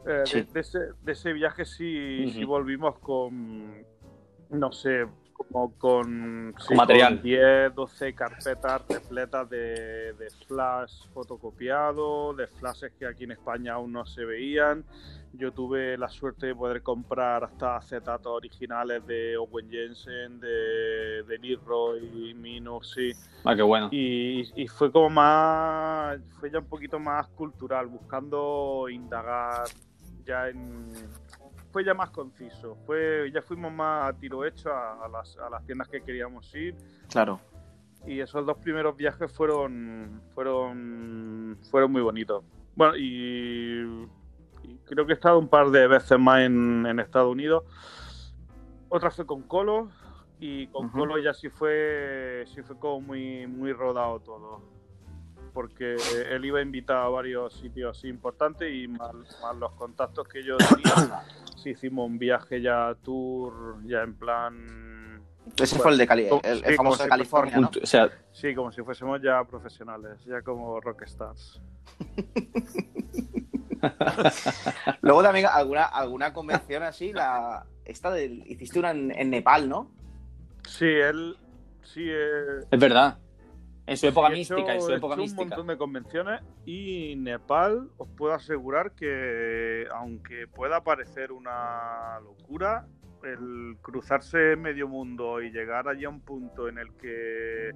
[0.07, 0.42] Eh, de- Sí.
[0.53, 3.85] de, ese, de ese viaje sí, sí volvimos con,
[4.51, 5.07] no sé,
[5.38, 7.14] como con, sí, material.
[7.14, 13.74] con 10, 12 carpetas repletas de, de flash fotocopiado, de flashes que aquí en España
[13.74, 14.85] aún no se veían.
[15.35, 21.38] Yo tuve la suerte de poder comprar hasta acetatos originales de Owen Jensen, de, de
[21.38, 23.12] Leroy, Minus, sí.
[23.44, 23.88] Ah, qué bueno.
[23.92, 29.64] Y, y fue como más, fue ya un poquito más cultural, buscando indagar
[30.24, 30.92] ya en...
[31.70, 35.50] Fue ya más conciso, fue ya fuimos más a tiro hecho a, a las, a
[35.50, 36.74] las tiendas que queríamos ir
[37.11, 37.40] Claro.
[38.07, 42.42] y esos dos primeros viajes fueron fueron fueron muy bonitos.
[42.74, 44.09] Bueno, y,
[44.62, 47.64] y creo que he estado un par de veces más en, en Estados Unidos.
[48.88, 49.90] Otra fue con Colo
[50.40, 50.88] y con.
[50.90, 54.62] Colo ya sí fue, sí fue como muy, muy rodado todo.
[55.52, 55.96] Porque
[56.31, 60.44] él iba a invitar a varios sitios así importantes y más, más los contactos que
[60.44, 61.24] yo tenía.
[61.62, 65.23] Sí hicimos un viaje ya tour, ya en plan...
[65.57, 67.71] Ese Bueno, fue el de Cali, como- el, sí, famoso de si California.
[67.83, 71.61] O sea, Sí, como si fuésemos ya profesionales, ya como rockstars.
[75.01, 79.90] Luego también alguna, alguna convención así, la esta del, hiciste una en, en Nepal, ¿no?
[80.66, 81.37] Sí, él...
[81.83, 83.18] Sí, eh, es verdad.
[83.88, 85.42] En su época he hecho- mística, en su he época hecho mística.
[85.42, 92.87] un montón de convenciones y Nepal os puedo asegurar que aunque pueda parecer una locura
[93.24, 97.70] el cruzarse medio mundo y llegar allí a un punto en el que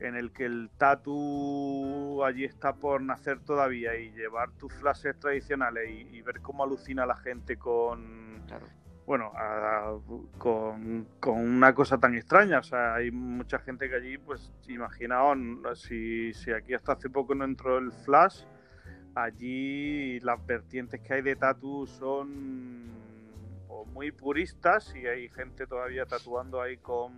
[0.00, 5.90] en el que el tatu allí está por nacer todavía y llevar tus flashes tradicionales
[5.90, 8.66] y, y ver cómo alucina la gente con Claro.
[9.06, 9.96] Bueno, a-
[10.38, 12.58] con, con una cosa tan extraña.
[12.60, 15.36] O sea, hay mucha gente que allí, pues, imaginaos,
[15.74, 18.44] si, si aquí hasta hace poco no entró el flash,
[19.14, 22.88] allí las vertientes que hay de tatu son
[23.68, 27.12] o muy puristas y hay gente todavía tatuando ahí con,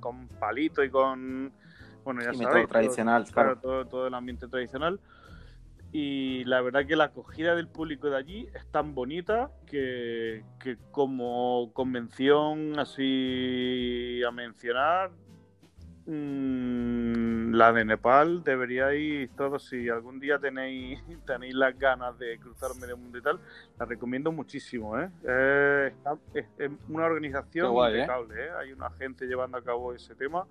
[0.00, 1.52] con palito y con,
[2.04, 3.60] bueno, ya sabéis, todo- tradicional, claro, claro.
[3.60, 5.00] todo, todo el ambiente tradicional.
[5.96, 10.76] Y la verdad que la acogida del público de allí es tan bonita que, que
[10.90, 15.12] como convención así a mencionar,
[16.06, 22.70] mm, la de Nepal deberíais todos, si algún día tenéis, tenéis las ganas de cruzar
[22.80, 23.38] medio mundo y tal,
[23.78, 24.98] la recomiendo muchísimo.
[24.98, 25.08] ¿eh?
[25.22, 25.92] Eh,
[26.34, 28.00] es, es una organización guay, ¿eh?
[28.00, 28.46] impecable.
[28.46, 28.50] ¿eh?
[28.58, 30.44] Hay una gente llevando a cabo ese tema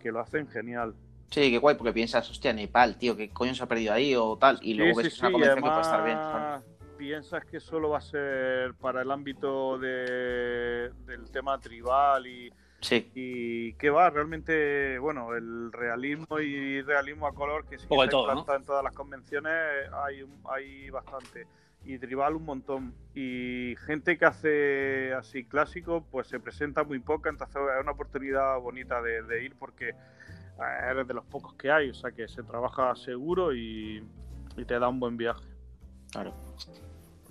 [0.00, 0.94] que lo hacen genial.
[1.30, 4.36] Sí, qué guay, porque piensas, hostia, Nepal, tío, ¿qué coño se ha perdido ahí o
[4.36, 4.58] tal?
[4.62, 6.16] Y luego Sí, ves sí, una sí, convención que puede estar bien.
[6.18, 6.76] además claro.
[6.96, 13.10] Piensas que solo va a ser para el ámbito de, del tema tribal y, Sí,
[13.14, 18.08] y que va, realmente, bueno, el realismo y realismo a color que sí que está
[18.08, 18.54] todo, ¿no?
[18.54, 19.52] en todas las convenciones,
[19.92, 21.46] hay, hay bastante.
[21.84, 22.94] Y tribal un montón.
[23.14, 28.58] Y gente que hace así clásico, pues se presenta muy poca, entonces es una oportunidad
[28.58, 29.92] bonita de, de ir porque
[30.90, 34.02] eres de los pocos que hay, o sea que se trabaja seguro y,
[34.56, 35.44] y te da un buen viaje.
[36.10, 36.32] claro.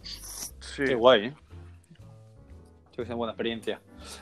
[0.01, 0.83] Sí.
[0.85, 1.33] Qué guay, ¿eh?
[2.93, 3.81] Creo que es una buena experiencia.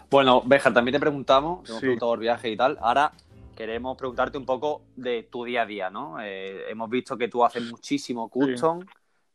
[0.10, 1.86] Bueno, Béjar, también te preguntamos, te hemos Sí.
[1.88, 2.78] preguntado por viaje y tal.
[2.82, 3.12] Ahora
[3.56, 6.18] queremos preguntarte un poco de tu día a día, ¿no?
[6.22, 8.82] Eh, hemos visto que tú haces muchísimo custom,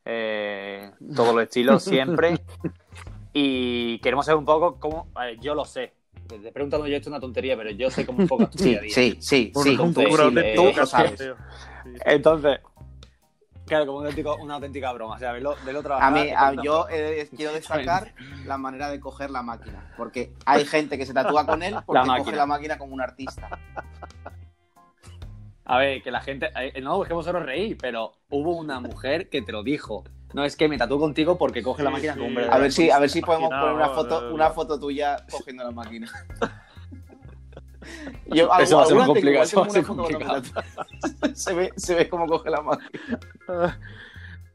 [0.05, 2.35] eh, todos los estilos siempre.
[3.33, 5.09] y queremos saber un poco cómo.
[5.41, 5.93] yo lo sé.
[6.29, 8.71] Te he preguntado yo esto es una tontería, pero yo sé cómo enfocas tu Sí,
[8.71, 8.95] día a día.
[8.95, 9.53] sí, sí, sí.
[12.05, 12.61] Entonces,
[13.67, 15.15] claro, como un auténtico- una auténtica broma.
[15.15, 16.13] O sea, verlo, verlo A trabajar.
[16.13, 18.13] mí, a- cuenta- yo eh, quiero destacar
[18.45, 22.01] la manera de coger la máquina, porque hay gente que se tatúa con él porque
[22.01, 22.37] coge máquina.
[22.37, 23.49] la máquina como un artista.
[25.65, 26.51] A ver, que la gente.
[26.57, 30.05] eh, no, es que vosotros reís, pero hubo una mujer que te lo dijo.
[30.35, 32.19] No es que me tatúo contigo porque coge la máquina sí.
[32.19, 34.79] como un A verdadero ver si, a ver si podemos poner una foto, una foto
[34.79, 36.11] tuya cogiendo la máquina.
[38.27, 39.71] Yo, Eso va a ser alguna muy tengo, complicado, eso va a
[41.31, 43.79] ser se, ve, se ve cómo coge la máquina.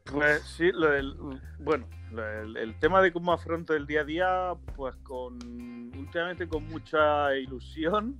[0.04, 1.14] Pues sí, lo del,
[1.58, 5.34] bueno, lo del- el tema de cómo afronto el día a día, pues con
[5.96, 8.16] últimamente con mucha ilusión,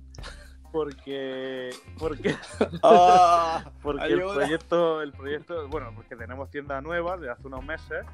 [0.75, 2.35] porque porque
[2.83, 8.05] Ah, porque el proyecto, el proyecto, bueno, porque tenemos tienda nueva de hace unos meses.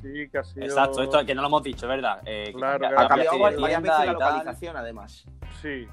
[0.00, 2.20] Sí, que ha sido- Exacto, esto que no lo hemos dicho, ¿verdad?
[2.26, 2.88] Eh, Claro.
[2.98, 4.12] Ha cambiado varias veces la tal.
[4.14, 5.24] localización, además.
[5.60, 5.86] Sí,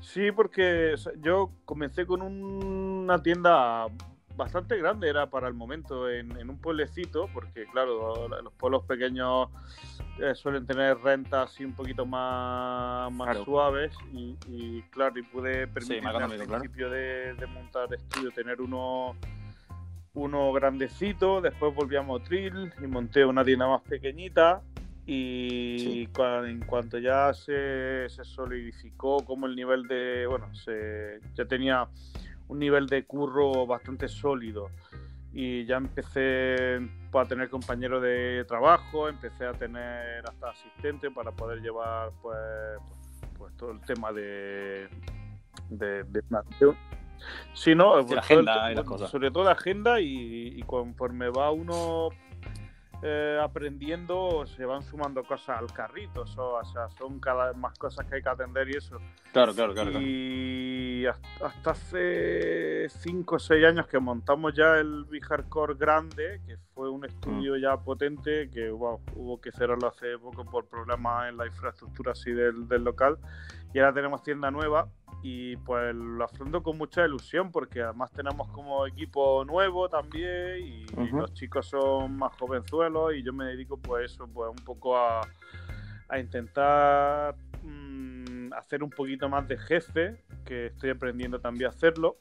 [0.00, 3.88] sí, porque yo comencé con una tienda
[4.36, 9.48] bastante grande, era para el momento, en, en un pueblecito, porque claro, los pueblos pequeños
[10.18, 13.44] eh, suelen tener rentas así un poquito más, más Claro.
[13.44, 16.46] suaves y, y, claro, y pude permitirme al claro.
[16.46, 19.16] principio de, de montar estudio tener uno
[20.14, 24.60] uno grandecito, después volví a Motril y monté una tienda más pequeñita
[25.06, 26.08] y Sí.
[26.12, 31.88] cua- en cuanto ya se, se solidificó como el nivel de, bueno, se, ya tenía
[32.52, 34.68] un nivel de curro bastante sólido
[35.32, 36.78] y ya empecé
[37.14, 42.36] a tener compañeros de trabajo, empecé a tener hasta asistente para poder llevar pues,
[43.38, 44.88] pues, todo el tema de,
[45.70, 46.76] de, de- de-
[47.54, 49.10] Sí, no, la todo el agenda te- y las cosas.
[49.10, 52.08] sobre todo la agenda y, y conforme va uno
[53.02, 57.76] eh, aprendiendo se van sumando cosas al carrito, so- o sea, son cada vez más
[57.78, 58.98] cosas que hay que atender y eso.
[59.32, 59.90] Claro, claro, claro.
[60.00, 66.56] Y hasta, hasta hace 5 o 6 años que montamos ya el Hardcore grande, que
[66.74, 71.36] fue un estudio ya potente, que wow, hubo que cerrarlo hace poco por problemas en
[71.36, 73.18] la infraestructura así del, del local.
[73.74, 74.86] Y ahora tenemos tienda nueva
[75.22, 80.84] y pues lo afronto con mucha ilusión porque además tenemos como equipo nuevo también y,
[81.12, 85.20] los chicos son más jovenzuelos y yo me dedico pues eso, pues un poco a,
[86.08, 92.16] a intentar mm, hacer un poquito más de jefe, que estoy aprendiendo también a hacerlo.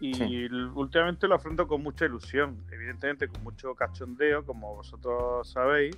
[0.00, 0.48] Y Sí.
[0.74, 5.96] últimamente lo afronto con mucha ilusión, evidentemente con mucho cachondeo, como vosotros sabéis,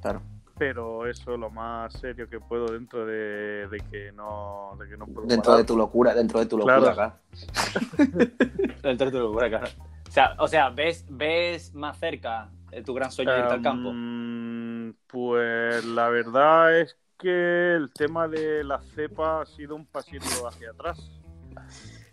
[0.00, 0.22] Claro.
[0.58, 5.06] Pero eso lo más serio que puedo dentro de, de que no de que no
[5.06, 5.58] puedo Dentro parar.
[5.58, 6.94] de tu locura, dentro de tu locura, Claro.
[6.94, 7.14] claro.
[8.82, 9.66] Dentro de tu locura, claro.
[10.08, 13.62] O sea, o sea ¿ves, ¿ves más cerca eh, tu gran sueño de irte al
[13.62, 13.90] campo?
[13.92, 20.46] Mm, Pues la verdad es que el tema de la cepa ha sido un pasito
[20.48, 21.10] hacia atrás.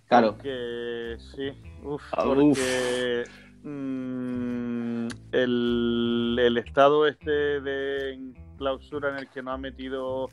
[0.07, 0.37] Claro.
[0.37, 1.51] Que sí,
[1.83, 3.23] uf, Ah, porque
[3.63, 10.29] mm, el, el estado este de clausura en el que nos ha metido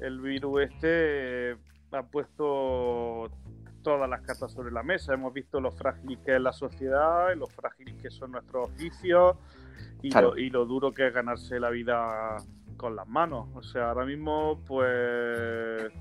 [0.00, 1.56] el virus este eh,
[1.92, 3.30] ha puesto
[3.82, 5.14] todas las cartas sobre la mesa.
[5.14, 9.36] Hemos visto lo frágil que es la sociedad, lo frágil que son nuestros oficios
[10.02, 10.30] y, Claro.
[10.30, 12.36] lo, y lo duro que es ganarse la vida
[12.76, 13.48] con las manos.
[13.54, 15.92] O sea, ahora mismo, pues,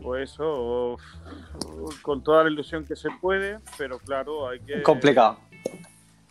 [0.00, 0.96] pues eso,
[2.02, 5.38] con toda la ilusión que se puede, pero claro, hay que Complicado.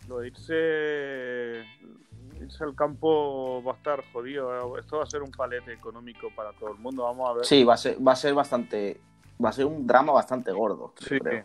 [0.08, 1.64] lo de irse,
[2.40, 4.78] irse al campo va a estar jodido.
[4.78, 7.04] Esto va a ser un palete económico para todo el mundo.
[7.04, 7.44] Vamos a ver.
[7.44, 9.00] Sí, va a ser, va a ser bastante.
[9.44, 10.92] Va a ser un drama bastante gordo.
[10.98, 11.18] Sí.
[11.18, 11.44] creo.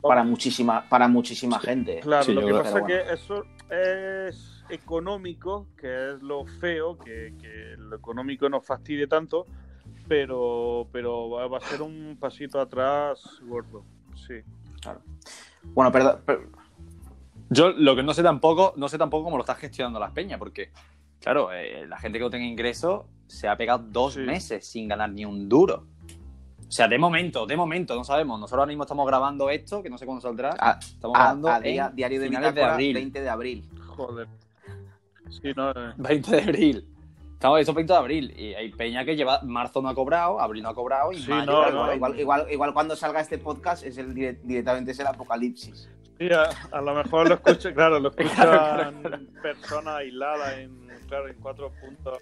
[0.00, 2.00] Para muchísima, para muchísima gente.
[2.00, 6.96] Claro, Sí, lo que pasa es que- que eso es económico, que es lo feo,
[6.98, 9.44] que, que lo económico nos fastidie tanto,
[10.08, 13.84] pero, pero va, va a ser un pasito atrás gordo.
[14.14, 14.34] Sí.
[15.64, 16.20] Bueno, perdón.
[16.24, 16.48] per-
[17.50, 20.38] Yo lo que no sé tampoco, no sé tampoco cómo lo está gestionando las peñas,
[20.38, 20.70] porque,
[21.20, 24.20] claro, eh, la gente que no tenga ingresos se ha pegado dos Sí.
[24.20, 25.86] meses sin ganar ni un duro.
[26.68, 28.40] O sea, de momento, de momento, no sabemos.
[28.40, 30.56] Nosotros ahora mismo estamos grabando esto, que no sé cuándo saldrá.
[30.58, 32.94] a- Estamos a- grabando a día- diario de finales de abril.
[32.94, 33.68] 20 de abril.
[33.86, 34.28] Joder.
[35.30, 36.88] Sí, no, eh, 20 de abril.
[37.36, 38.34] Estamos, eso es 20 de abril.
[38.36, 41.30] Y hay peña que lleva, marzo no ha cobrado, abril no ha cobrado y Sí,
[41.30, 44.98] mayo no, no, igual, igual, igual cuando salga este podcast es el dire- directamente es
[45.00, 45.88] el apocalipsis.
[46.18, 51.34] sí, a, a lo mejor lo escucha, claro, lo escuchan personas aisladas en, claro, en
[51.40, 52.18] cuatro puntos.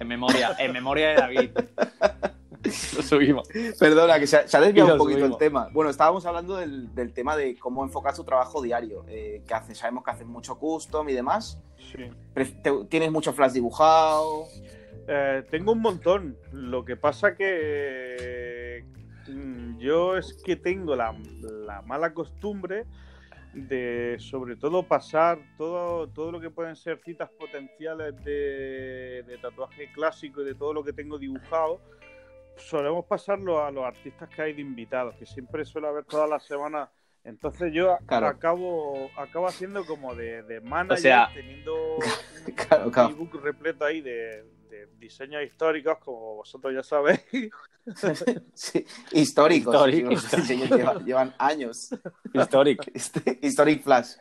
[0.00, 1.50] En memoria, en memoria de David.
[2.96, 3.48] Lo subimos.
[3.78, 5.40] Perdona, que se, ha- se ha desviado un poquito subimos.
[5.40, 5.68] el tema.
[5.72, 9.04] Bueno, estábamos hablando del, del tema de cómo enfocar tu trabajo diario.
[9.08, 11.60] Eh, que haces, sabemos que haces mucho custom y demás.
[11.92, 12.10] Sí.
[12.88, 14.44] Tienes mucho flash dibujado.
[15.06, 16.36] Eh, tengo un montón.
[16.52, 18.84] Lo que pasa que
[19.28, 21.14] mm, yo es que tengo la,
[21.66, 22.84] la mala costumbre
[23.54, 29.90] de, sobre todo, pasar todo, todo lo que pueden ser citas potenciales de, de tatuaje
[29.92, 31.80] clásico y de todo lo que tengo dibujado.
[32.58, 36.44] Solemos pasarlo a los artistas que hay de invitados, que siempre suele haber todas las
[36.44, 36.88] semanas.
[37.24, 38.26] Entonces yo Claro.
[38.28, 43.10] acabo, acabo haciendo como de, de manager, sea- teniendo un, Claro, un claro.
[43.10, 47.20] ebook repleto ahí de, de diseños históricos, como vosotros ya sabéis.
[48.52, 49.74] Sí, históricos.
[49.74, 51.88] Los diseños llevan, llevan años.
[52.34, 52.84] Histórico.
[52.92, 54.12] Este- Historic Flash.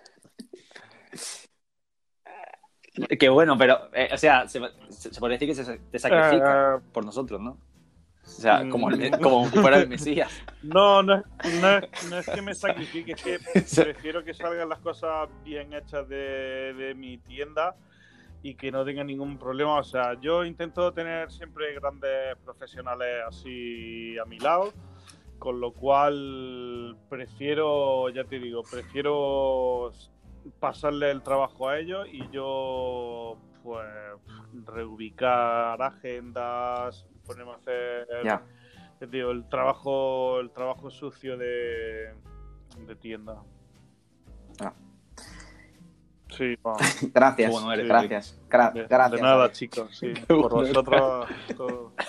[3.20, 6.78] Que bueno, pero, eh, o sea, se, se, se podría decir que se, te sacrifica
[6.78, 7.58] Eh, por nosotros, ¿no?
[8.28, 8.70] O sea, Mm.
[8.70, 10.30] como, el- como fuera el Mesías.
[10.64, 13.40] no, no, es- no, es- no es que me sacrifique, es que
[13.84, 17.76] prefiero que salgan las cosas bien hechas de, de mi tienda
[18.44, 19.80] y que no tenga ningún problema.
[19.80, 24.74] O sea, yo intento tener siempre grandes profesionales así a mi lado,
[25.40, 29.92] con lo cual prefiero, ya te digo, prefiero
[30.60, 33.86] pasarle el trabajo a ellos y yo pues
[34.66, 38.08] reubicar agendas, ponerme a hacer
[39.14, 42.14] el trabajo, el trabajo sucio de,
[42.88, 43.44] de tienda.
[44.60, 44.74] Ah.
[46.30, 46.56] Sí.
[47.14, 47.52] Gracias.
[47.52, 48.40] Bueno eres, gracias.
[48.50, 49.12] Gra- De, gracias.
[49.12, 49.96] de nada, chicos.
[49.98, 51.28] Sí, por vosotros.
[51.56, 51.94] todo.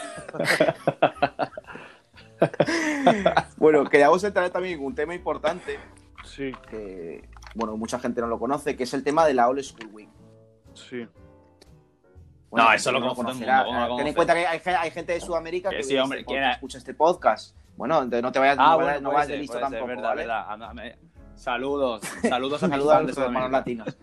[3.56, 5.78] Bueno, queríamos entrar también en un tema importante
[6.24, 9.62] Sí, que, bueno, mucha gente no lo conoce, que es el tema de la Old
[9.62, 10.08] School Week.
[10.74, 11.06] sí.
[12.50, 13.64] No, eso lo el conocerá.
[13.64, 15.94] mundo, ¿cómo lo Ten en cuenta que hay, hay gente de Sudamérica Que que, sí,
[15.94, 16.52] ve hombre, este ¿quién podcast, era?
[16.54, 17.56] escucha este podcast.
[17.76, 19.52] Bueno, entonces no te vayas, Ah, no bueno, vayas, no puede vayas ser, de listo
[19.58, 20.20] puede ser, tampoco, verdad, ¿vale?
[20.22, 20.98] verdad.
[21.34, 23.98] Saludos, saludos a mis Saludos de nuestros hermanos latinos.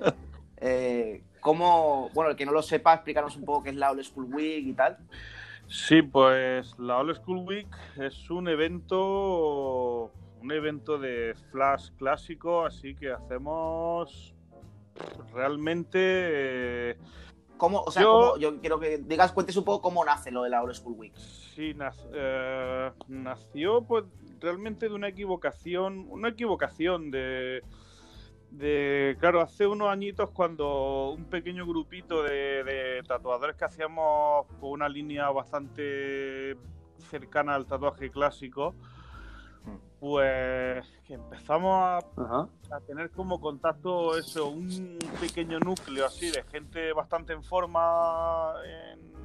[0.57, 4.03] Eh, ¿Cómo, bueno, el que no lo sepa, explícanos un poco qué es la Old
[4.03, 4.97] School Week y tal?
[5.67, 7.67] Sí, pues la All School Week
[7.97, 14.33] es un evento, un evento de flash clásico, así que hacemos
[15.33, 15.97] realmente.
[16.91, 16.97] eh,
[17.57, 20.43] ¿Cómo, o sea, Yo- cómo- yo quiero que digas, cuentes un poco cómo nace lo
[20.43, 21.15] de la Old School Week.
[21.15, 24.03] Sí, nac- eh, nació pues
[24.41, 27.61] realmente de una equivocación, una equivocación de,
[28.51, 34.71] de, claro, hace unos añitos cuando un pequeño grupito de, de tatuadores que hacíamos con
[34.71, 36.57] una línea bastante
[37.09, 38.75] cercana al tatuaje clásico,
[39.99, 42.47] pues que empezamos a Ajá.
[42.71, 49.15] a tener como contacto eso, un pequeño núcleo así de gente bastante en forma en,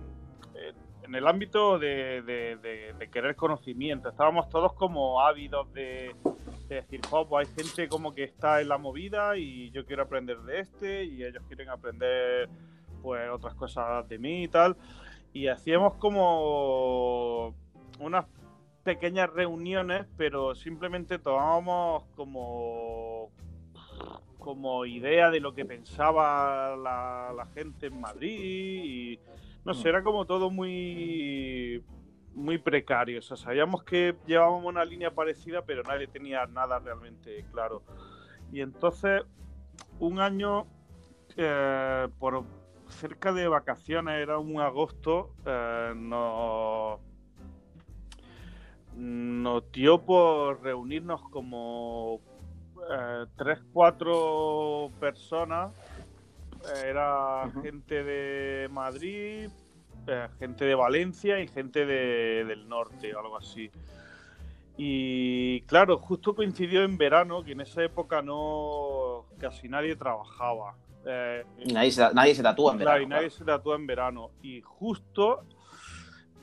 [1.15, 4.09] el ámbito de, de- de- de querer conocimiento.
[4.11, 6.15] Estábamos todos como ávidos de,
[6.69, 10.05] de decir, "Jo, pues hay gente como que está en la movida y yo quiero
[10.05, 12.49] aprender de este y ellos quieren aprender
[13.03, 14.77] pues otras cosas de mí y tal.
[15.33, 17.55] Y hacíamos como
[17.99, 18.25] unas
[18.83, 23.31] pequeñas reuniones, pero simplemente tomábamos como
[24.39, 29.21] como idea de lo que pensaba la, la gente en Madrid y
[29.65, 31.85] no sé, era como todo muy
[32.35, 37.45] muy precario, o sea, sabíamos que llevábamos una línea parecida, pero nadie tenía nada realmente
[37.53, 37.83] claro.
[38.53, 39.23] Y entonces,
[39.99, 40.67] un año,
[41.37, 42.45] eh, por
[42.89, 47.01] cerca de vacaciones, era un agosto, eh, nos,
[48.97, 52.21] nos dio por reunirnos como
[52.91, 55.73] eh, tres, cuatro personas.
[56.85, 59.49] Era gente de Madrid,
[60.07, 63.71] eh, gente de Valencia y gente de- del norte, algo así.
[64.77, 70.75] Y claro, justo coincidió en verano, que en esa época no casi nadie trabajaba.
[71.07, 73.87] Eh, Y nadie se, nadie se tatúa en Claro, verano, y nadie se tatúa en
[73.87, 74.31] verano.
[74.43, 75.45] Y justo,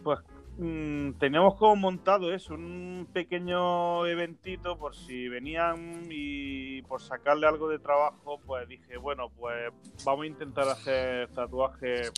[0.04, 0.20] pues
[0.58, 7.70] mm, teníamos como montado eso, un pequeño eventito por si venían y por sacarle algo
[7.70, 9.72] de trabajo, pues dije, bueno, pues
[10.06, 12.12] vamos a intentar hacer tatuajes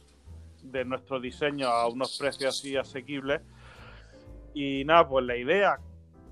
[0.64, 3.42] de nuestro diseño a unos precios así asequibles.
[4.54, 5.80] Y nada, pues la idea,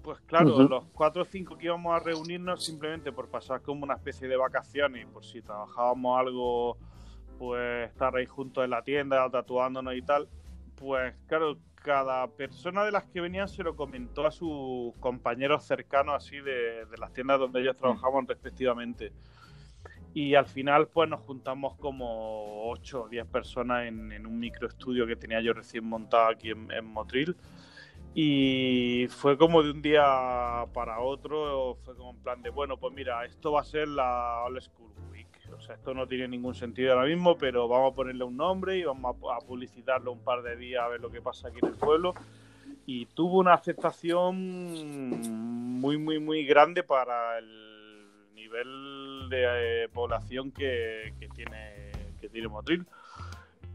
[0.01, 3.95] pues claro, los cuatro o cinco que íbamos a reunirnos simplemente por pasar como una
[3.95, 6.77] especie de vacaciones y por si trabajábamos algo,
[7.37, 10.27] pues estar ahí juntos en la tienda, tatuándonos y tal,
[10.75, 11.57] pues claro,
[11.87, 16.85] cada persona de las que venían se lo comentó a sus compañeros cercanos así de,
[16.85, 19.13] de las tiendas donde ellos trabajaban respectivamente.
[20.13, 25.07] Y al final, pues nos juntamos como 8 o 10 personas en, en un microestudio
[25.07, 27.37] que tenía yo recién montado aquí en, en Motril.
[28.13, 32.93] Y fue como de un día para otro, fue como en plan de, bueno, pues
[32.93, 34.91] mira, esto va a ser la All School.
[35.55, 38.77] O sea, esto no tiene ningún sentido ahora mismo, pero vamos a ponerle un nombre
[38.77, 41.69] y vamos a, publicitarlo un par de días a ver lo que pasa aquí en
[41.69, 42.13] el pueblo.
[42.85, 44.35] Y tuvo una aceptación
[45.79, 52.47] muy, muy, muy grande para el nivel de eh, población que, que tiene, que tiene
[52.47, 52.85] Motril.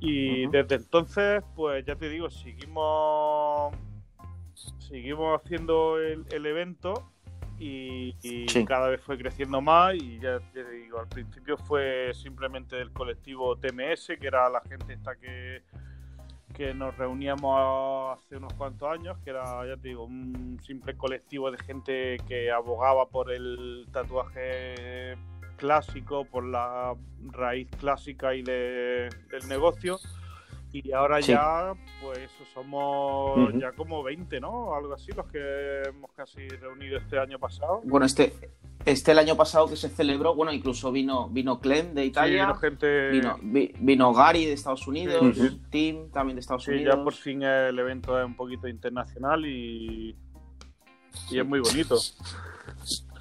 [0.01, 3.75] Y desde entonces, pues ya te digo, seguimos
[4.79, 7.13] seguimos haciendo el, el evento
[7.63, 8.65] y, y Sí.
[8.65, 13.57] cada vez fue creciendo más y ya te digo, al principio fue simplemente del colectivo
[13.57, 15.63] TMS, que era la gente esta que,
[16.55, 21.51] que nos reuníamos hace unos cuantos años, que era, ya te digo, un simple colectivo
[21.53, 25.17] de gente que abogaba por el tatuaje
[25.57, 26.95] clásico, por la
[27.31, 29.99] raíz clásica y de, del negocio.
[30.75, 31.33] Y ahora Sí.
[31.33, 34.75] ya, pues somos ya como 20, ¿no?
[34.75, 37.83] Algo así, los que hemos casi reunido este año pasado.
[37.85, 38.33] Bueno, este,
[38.87, 42.47] este el año pasado que se celebró, bueno, incluso vino, vino Clem de Sí, Italia,
[42.47, 43.11] vino gente...
[43.11, 45.61] vino, vi- vino Gary de Estados Unidos, Sí.
[45.71, 46.97] Tim también de Estados Unidos.
[46.97, 50.17] ya por fin el evento es un poquito internacional y,
[51.31, 51.97] y es muy bonito.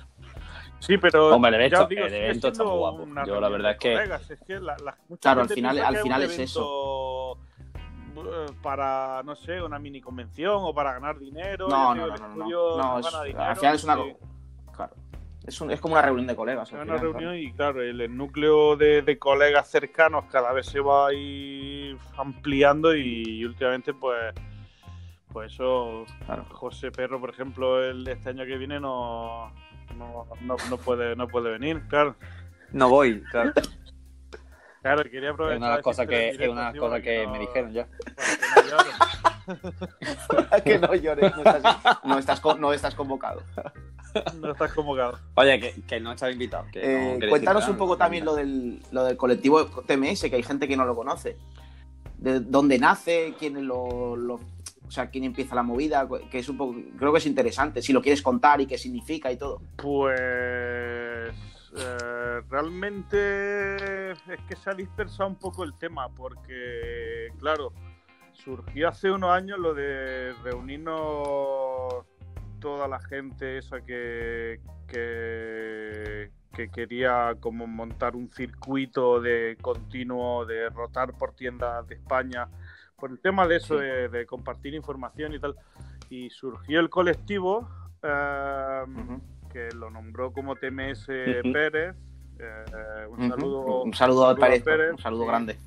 [0.82, 3.07] Sí, pero Hombre, el evento- digo, el sigue evento está muy guapo.
[3.27, 5.97] Yo la verdad es que- colegas, es que la- la- mucha Claro, al final- al
[5.97, 7.38] final es evento,
[8.17, 11.67] eh, Para, no sé, una mini convención o para ganar dinero.
[11.69, 13.84] No, no, digo, no, no, no, estudio no, no es- gana dinero, al final es
[13.84, 13.95] una,
[14.75, 14.93] claro,
[15.45, 16.67] es, un- es como una reunión de colegas.
[16.67, 20.65] Es una final, reunión y claro, el, el núcleo de, de colegas cercanos cada vez
[20.67, 24.34] se va a ir ampliando y, últimamente pues
[25.32, 26.43] pues eso Claro.
[26.51, 29.53] José Perro por ejemplo el de este año que viene no
[29.94, 32.16] no, no, no puede no puede venir claro
[32.72, 33.52] No voy, claro.
[34.82, 36.89] claro quería Es aprovechar una de las cosas que, es una de las encima cosas
[36.92, 37.88] para que no- me dijeron ya.
[38.56, 38.96] para que no llores.
[40.64, 41.64] que no llores, no estás,
[42.04, 43.42] no estás, no estás convocado.
[44.42, 46.66] no estás convocado Oye, que, que no estaba invitado.
[46.72, 50.68] que Eh, cuéntanos un poco también lo del, lo del colectivo TMS, que hay gente
[50.68, 51.38] que no lo conoce.
[52.18, 54.39] de dónde nace, quién lo, lo-
[54.92, 57.94] o sea, quién empieza la movida, que es un poco, creo que es interesante, si
[57.94, 59.62] lo quieres contar y qué significa y todo.
[59.78, 61.34] Pues
[61.78, 67.72] eh, realmente es que se ha dispersado un poco el tema porque, claro,
[68.34, 72.04] surgió hace unos años lo de reunirnos
[72.60, 80.70] toda la gente esa que, que, que quería como montar un circuito de continuo de
[80.70, 82.50] rotar por tiendas de España
[83.02, 85.56] por el tema de eso de, de compartir información y tal
[86.10, 87.68] y surgió el colectivo
[88.04, 88.84] eh,
[89.52, 91.08] que lo nombró como TMS.
[91.08, 91.95] Pérez.
[92.39, 95.58] Eh, un saludo, un saludo a saludo a Pérez, Pérez, un saludo grande.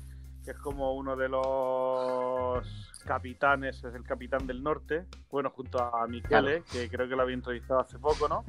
[0.43, 5.05] que es como uno de los capitanes, es el capitán del norte.
[5.29, 8.43] Bueno, junto a Michele, que creo que lo había entrevistado hace poco, ¿no?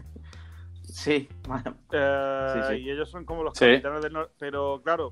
[0.82, 2.82] Sí, bueno, Eh, Sí, sí.
[2.82, 3.66] Y ellos son como los Sí.
[3.66, 4.32] capitanes del norte.
[4.38, 5.10] Pero claro,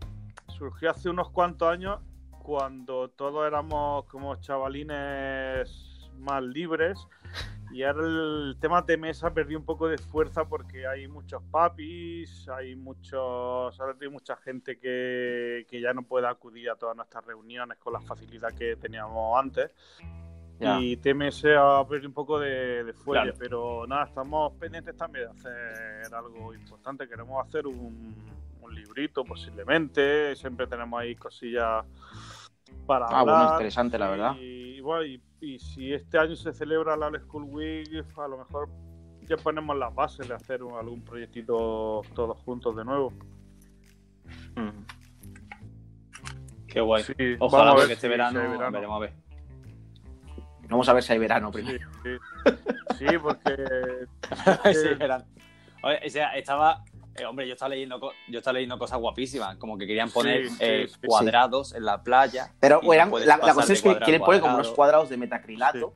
[0.48, 2.00] surgió hace unos cuantos años
[2.44, 6.98] cuando todos éramos como chavalines más libres.
[7.72, 12.46] Y ahora el tema de mesa perdió un poco de fuerza porque hay muchos papis,
[12.48, 17.24] hay muchos, ahora hay mucha gente que, que ya no puede acudir a todas nuestras
[17.24, 19.72] reuniones con la facilidad que teníamos antes.
[20.60, 20.78] ya.
[20.80, 23.38] Y TMS ha perdido un poco de, de fuelle, Claro.
[23.40, 27.08] pero nada, estamos pendientes también de hacer algo importante.
[27.08, 28.14] Queremos hacer un,
[28.64, 31.84] un librito posiblemente, siempre tenemos ahí cosillas
[32.86, 33.36] para Ah, hablar.
[33.38, 34.36] bueno, interesante, la verdad.
[34.40, 38.68] Y, bueno, y, y si este año se celebra la School Week, a lo mejor
[39.22, 43.12] ya ponemos las bases de hacer un- algún proyectito todos juntos de nuevo.
[44.56, 44.84] Mm.
[46.66, 47.04] Qué guay.
[47.04, 48.70] Sí, Ojalá porque este si- verano, verano.
[48.72, 49.12] veremos a ver.
[50.68, 51.90] Vamos a ver si hay verano Sí, primero.
[52.02, 52.10] sí.
[52.98, 53.54] Sí, porque
[54.74, 55.24] sí, verano.
[55.82, 56.82] Oye, o sea, estaba.
[57.16, 60.50] Eh, hombre, yo estaba leyendo yo estaba leyendo cosas guapísimas, como que querían poner Sí,
[60.50, 60.98] sí, eh, sí.
[61.06, 62.52] cuadrados en la playa.
[62.60, 64.74] Pero no eran- la, la de es que quieren poner como unos cuadrado.
[64.76, 65.94] cuadrados de metacrilato.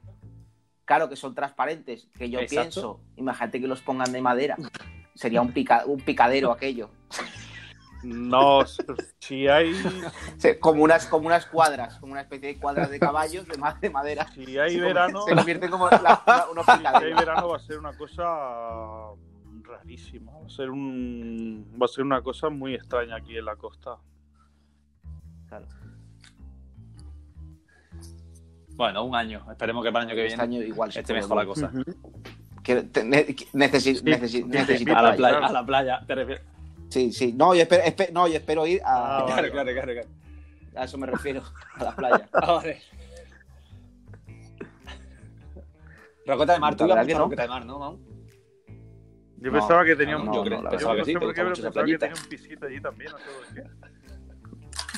[0.84, 2.60] Claro que son transparentes, que yo Exacto.
[2.62, 4.56] pienso, imagínate que los pongan de madera.
[5.14, 6.88] Sería un, pica- un picadero aquello.
[8.04, 8.60] no,
[9.18, 9.72] si hay
[10.60, 13.90] como, unas, como unas cuadras, como una especie de cuadras de caballos de, ma- de
[13.90, 14.26] madera.
[14.32, 17.60] si hay Se verano, Se convierte como la- una- unos si hay verano va a
[17.60, 18.24] ser una cosa
[19.68, 23.56] rarísima, va a ser un va a ser una cosa muy extraña aquí en la
[23.56, 23.96] costa.
[25.48, 25.66] Claro.
[28.74, 29.44] Bueno, un año.
[29.50, 31.72] Esperemos que para el año que Este viene año igual esté mejor la cosa.
[32.62, 35.38] Que te- ne- que necesi- Sí, necesi- sí, necesito A la playa.
[35.38, 36.44] playa, a la playa, te refieres.
[36.90, 37.32] Sí, sí.
[37.32, 39.50] No, yo espero, espe- no, yo espero ir a, Ah, vale.
[39.50, 39.92] Claro, claro, claro.
[39.92, 40.08] claro.
[40.76, 41.42] a eso me refiero,
[41.76, 42.28] a la playa.
[42.32, 42.80] Ah, vale.
[46.26, 47.24] Roqueta de mar, tú La ibas verdad mucho que a no.
[47.24, 47.98] Roqueta de mar, ¿no, Mau?
[49.40, 51.44] Yo No, pensaba que tenía no, un no, yo creo- pensaba que sí, te gusta
[51.44, 53.62] mucho esa que tenía un pisito allí también, no sé por qué.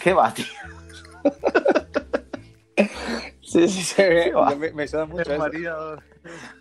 [0.03, 0.45] ¿Qué va, tío?
[3.43, 4.31] Sí, sí, sí.
[4.31, 4.55] va?
[4.55, 5.97] Me, me suena mucho eso.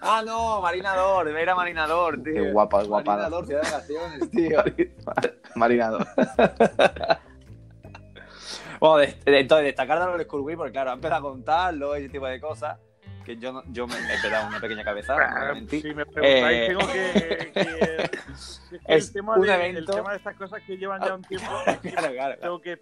[0.02, 2.34] Ah, no, Marinador, era Marinador, tío.
[2.34, 3.30] Qué guapa, guapada.
[3.30, 4.64] Marinador, ciudad de vacaciones, tío.
[5.56, 6.08] Marinador.
[8.80, 12.00] bueno, de- de- entonces, destacar de los Week, porque claro, han empezado a contarlo y
[12.02, 12.80] ese tipo de cosas,
[13.30, 16.68] que yo, no- yo me he pegado una pequeña cabezada, no si me preguntáis, Eh,
[16.68, 20.36] tengo que, que- es que Es el tema un de, evento- el tema de estas
[20.36, 21.48] cosas que llevan ya un tiempo
[21.84, 22.38] Claro, claro.
[22.40, 22.80] tengo que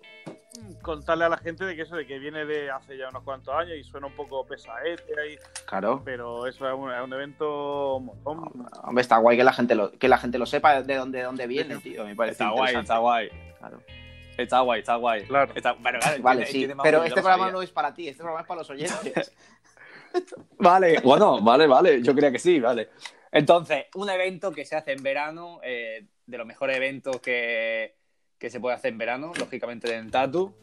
[0.82, 3.54] contarle a la gente de que eso de que viene de hace ya unos cuantos
[3.54, 6.02] años y suena un poco pesaete ahí, Claro.
[6.06, 8.68] pero eso es un, es un evento molón.
[8.84, 11.24] Hombre, está guay que la gente lo, que la gente lo sepa de dónde, de
[11.26, 12.06] dónde viene, tío.
[12.06, 13.30] Me parece Está guay, está guay.
[13.60, 13.82] Claro.
[14.38, 15.24] Está guay, está guay.
[15.26, 15.52] Claro.
[15.56, 16.68] Está, bueno, claro, Vale, sí.
[16.84, 17.54] Pero este programa sabía.
[17.54, 19.36] no es para ti, este programa es para los oyentes.
[20.58, 22.02] Vale, bueno, vale, vale.
[22.02, 22.90] Yo creía que sí, vale.
[23.32, 27.96] Entonces, un evento que se hace en verano, eh, de los mejores eventos que,
[28.38, 30.54] que se puede hacer en verano, lógicamente en Tatu,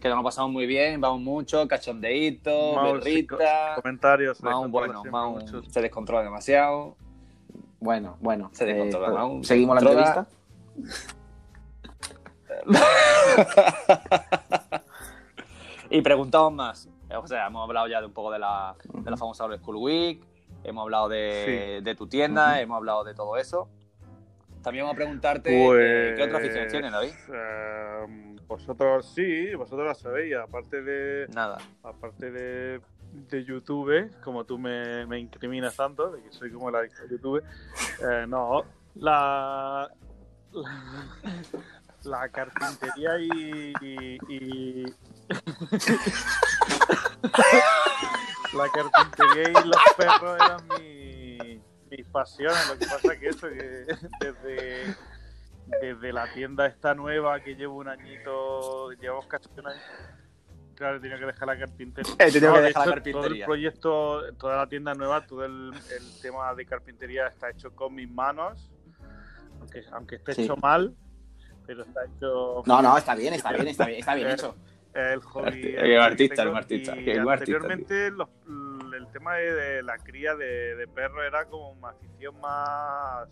[0.00, 4.42] que nos lo pasamos muy bien, vamos mucho, cachondeíto, berrita, Comentarios.
[4.42, 5.72] Mau, se bueno, siempre Mau muchos.
[5.72, 6.96] se descontrola demasiado.
[7.80, 8.50] Bueno, bueno.
[8.52, 9.38] Se descontrola, eh.
[9.42, 10.28] Se Seguimos la entrevista.
[15.90, 16.88] Y preguntamos más.
[17.16, 19.76] O sea, hemos hablado ya de un poco de la, de la famosa Old School
[19.76, 20.22] Week,
[20.64, 23.68] hemos hablado de, de tu tienda, hemos hablado de todo eso.
[24.62, 27.12] También vamos a preguntarte Pues, eh, qué otras aficiones tienes, David.
[27.32, 31.58] eh, vosotros sí, vosotros la sabéis, aparte de Nada.
[31.82, 32.80] aparte de,
[33.12, 37.42] de YouTube, como tú me, me incriminas tanto, de que soy como la de YouTube,
[38.02, 38.64] eh, no,
[38.96, 39.88] la,
[40.52, 44.84] la, la carpintería y, y- y-
[48.56, 53.86] la carpintería y los perros eran mi, mis pasiones, lo que pasa que eso, que
[54.20, 54.94] desde,
[55.80, 59.80] desde la tienda esta nueva que llevo un añito, llevamos casi un año,
[60.74, 62.14] Claro, tenía que dejar la carpintería.
[62.20, 63.46] He tenido No, que de dejar la hecho, Todo el carpintería.
[63.46, 68.08] proyecto, toda la tienda nueva, todo el, el tema de carpintería está hecho con mis
[68.08, 68.70] manos.
[69.58, 70.42] Aunque, aunque esté Sí.
[70.44, 70.94] hecho mal,
[71.68, 72.62] pero está hecho.
[72.66, 74.56] No, no, está bien, está bien, está bien, está bien hecho.
[74.94, 75.74] el hobby.
[75.76, 78.28] El artista, el artista, Y qué artista, anteriormente los-
[78.96, 83.28] el tema de, de la cría de, de perro era como una afición más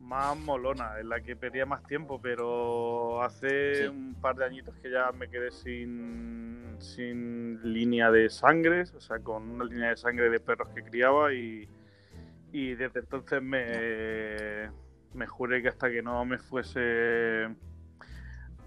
[0.00, 3.84] más molona, en la que perdía más tiempo, pero hace Sí.
[3.86, 9.18] un par de añitos que ya me quedé sin, sin línea de sangre, o sea,
[9.20, 11.68] con una línea de sangre de perros que criaba y,
[12.50, 14.70] y desde entonces me,
[15.14, 17.48] me juré que hasta que no me fuese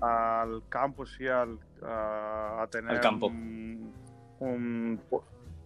[0.01, 3.27] al campo, sí, al, a, a tener Al campo.
[3.27, 3.93] Un,
[4.39, 5.01] un-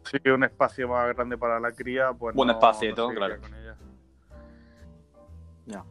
[0.04, 3.10] sí, un espacio más grande para la cría, pues Buen no- espacio y no todo,
[3.16, 3.40] claro.
[3.42, 3.76] con ella.
[5.66, 5.84] Ya.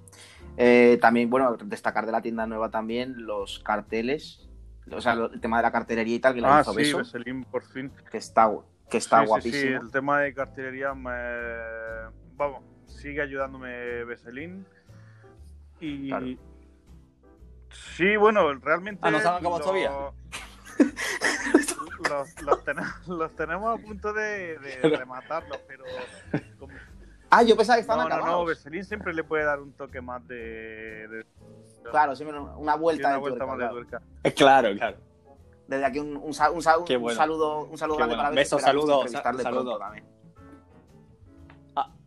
[0.57, 4.49] Eh, también, bueno, destacar de la tienda nueva también los carteles,
[4.91, 6.99] o sea, el tema de la cartelería y tal, que la Ah, hizo sí, Beso,
[6.99, 7.91] Veselin, por fin.
[8.11, 8.49] que está,
[8.89, 9.81] que está Sí, sí, guapísimo.
[9.81, 11.11] Sí, el tema de cartelería me...
[12.37, 14.65] Vamos, sigue ayudándome Veselin.
[15.81, 16.09] Y...
[16.09, 16.27] Claro.
[17.97, 19.01] Sí, bueno, realmente...
[19.03, 19.91] Ah, ¿no acabado lo- todavía?
[22.11, 25.85] los, los tenemos, los tenemos a punto de, de rematarlos, pero...
[26.59, 26.73] como-
[27.29, 28.47] Ah, yo pensaba que estaban No, no, no, acabados.
[28.49, 31.09] Veselin siempre le puede dar un toque más de...
[31.09, 31.27] de-
[31.91, 33.75] Claro, siempre una vuelta, una de vuelta tuerca, más de claro.
[33.75, 34.03] tuerca.
[34.35, 34.97] Claro, claro.
[35.69, 36.63] Desde aquí un, un, un
[36.97, 37.17] un bueno.
[37.17, 38.29] saludo, un saludo grande bueno.
[38.29, 38.59] para Beso.
[38.59, 39.79] Saludo, entrevistarle sa- pronto saludo.
[39.79, 40.05] también.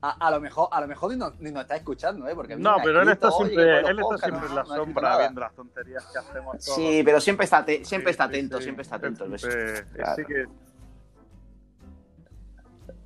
[0.01, 2.33] A, a- lo mejor, a lo mejor ni nos, ni nos está escuchando, ¿eh?
[2.33, 5.17] Porque No, pero él está "Oye, siempre, él está siempre en la sombra nada".
[5.19, 6.75] viendo las tonterías que hacemos todos.
[6.75, 8.63] Sí, pero siempre está, te- siempre Sí, está atento, sí.
[8.63, 9.51] siempre está atento el Beso.
[9.51, 10.25] Siempre- Claro.
[10.27, 10.45] que-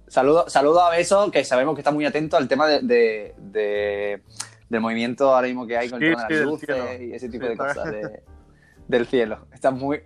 [0.07, 4.21] Saludo, saludo a Beso, que sabemos que está muy atento al tema de, de- de-
[4.69, 7.29] del movimiento ahora mismo que hay con Sí, el tema de las luces y ese
[7.29, 8.23] tipo de cosas de-
[8.87, 9.47] del cielo.
[9.51, 10.03] Está muy,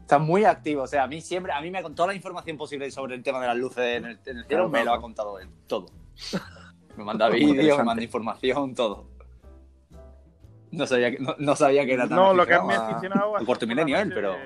[0.00, 0.82] está muy activo.
[0.82, 3.14] O sea, a mí siempre, a mí me ha contado toda la información posible sobre
[3.14, 5.38] el tema de las luces en el, en el cielo, Claro, me lo ha contado
[5.38, 5.86] él, todo.
[6.96, 9.08] Me manda vídeos, me manda información, todo.
[10.72, 12.74] No sabía, que- no, no sabía que era tan No, lo que es aficionado muy
[12.74, 14.36] a- aficionado al cuarto milenio él, pero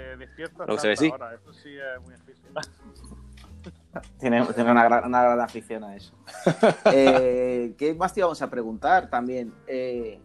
[0.66, 1.10] lo que se ve sí.
[1.10, 1.34] Ahora.
[1.34, 2.68] Eso sí es muy aficionado.
[4.18, 6.14] Tiene, tiene una, gran, una gran afición a eso.
[6.92, 9.54] Eh, ¿Qué más te íbamos a preguntar también?
[9.66, 10.18] Eh,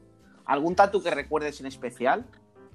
[0.46, 2.26] ¿Algún tatu que recuerdes en especial?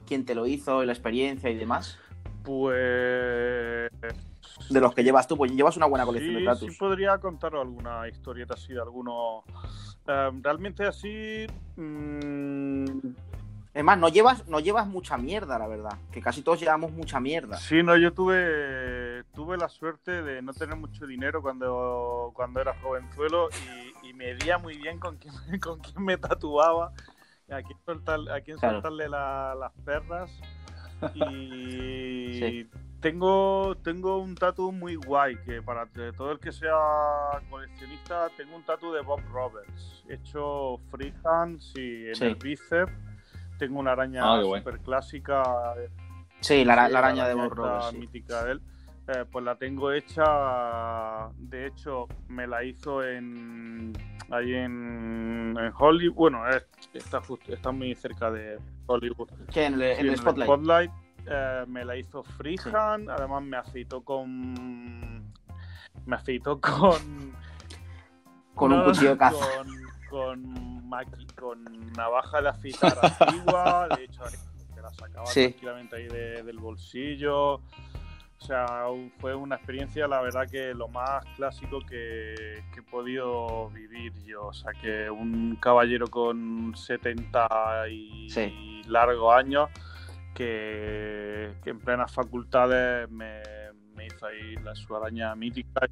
[0.07, 1.99] ¿Quién te lo hizo, la experiencia y demás?
[2.45, 3.91] Pues.
[4.71, 6.73] De los que llevas tú, pues llevas una buena colección Sí, de tatus.
[6.73, 9.43] sí podría contaros alguna historieta así de alguno.
[10.07, 11.47] eh, realmente así.
[11.77, 12.85] mm,
[13.75, 15.99] Es más, no llevas, no llevas mucha mierda, la verdad.
[16.13, 17.57] Que casi todos llevamos mucha mierda.
[17.57, 22.73] Sí, no, yo tuve tuve la suerte de no tener mucho dinero cuando, cuando era
[22.81, 23.49] jovenzuelo
[24.05, 26.93] y, y medía muy bien con quién, con quién me tatuaba,
[27.51, 28.75] a quién, soltar- a quién Claro.
[28.77, 30.31] soltarle la- las perras.
[31.15, 32.71] Y Sí.
[33.05, 35.85] Tengo, tengo un tatu muy guay, que para
[36.17, 36.73] todo el que sea
[37.51, 42.25] coleccionista, tengo un tatu de Bob Roberts, hecho freehand, sí, en Sí.
[42.25, 42.91] el bíceps.
[43.59, 45.43] Tengo una araña Ah, qué super clásica
[46.41, 47.89] Sí, la, Sí, la araña de Bob Roberts.
[47.91, 47.99] sí.
[47.99, 48.63] mítica de él.
[49.09, 51.29] Eh, pues la tengo hecha.
[51.37, 53.93] De hecho, me la hizo en.
[54.31, 56.15] Ahí en, en Hollywood.
[56.17, 59.29] Bueno, es- está, justo, está muy cerca de Hollywood.
[59.51, 60.91] Sí, en el, en Sí, el Spotlight.
[61.27, 63.09] Eh, me la hizo freehand.
[63.11, 65.33] Además, me afeitó con.
[66.07, 67.35] Me afeitó con.
[68.55, 69.17] Con un cuchillo.
[69.19, 69.33] Con,
[70.11, 73.89] con, maqui- con navaja de afeitar antigua.
[73.97, 74.21] De hecho,
[74.75, 75.49] que la sacaba Sí.
[75.49, 77.55] tranquilamente ahí de- del bolsillo.
[78.41, 78.67] O sea,
[79.21, 84.49] fue una experiencia, la verdad, que lo más clásico que, que he podido vivir yo.
[84.49, 88.83] O sea, que un caballero con 70 y Sí.
[88.87, 89.71] largos años
[90.35, 93.41] que, que en plenas facultades me,
[93.95, 95.87] me hizo ahí la, su araña mítica.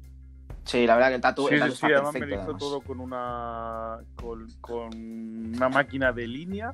[0.65, 2.27] Sí, la verdad que el tatu, Sí, el sí, tatu sí, está además me lo
[2.27, 2.59] hizo además.
[2.61, 6.73] todo con una con, con una máquina de línea.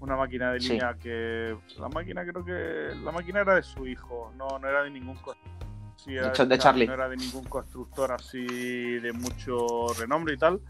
[0.00, 0.70] Una máquina de Sí.
[0.72, 4.82] línea que la máquina creo que la máquina era de su hijo, no, no era
[4.82, 5.16] de ningún
[5.96, 6.86] sí, era De de Charlie.
[6.86, 8.44] no era de ningún constructor así
[8.98, 10.60] de mucho renombre y tal,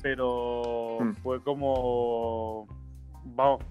[0.00, 1.12] pero Mm.
[1.22, 2.68] fue como
[3.24, 3.62] vamos,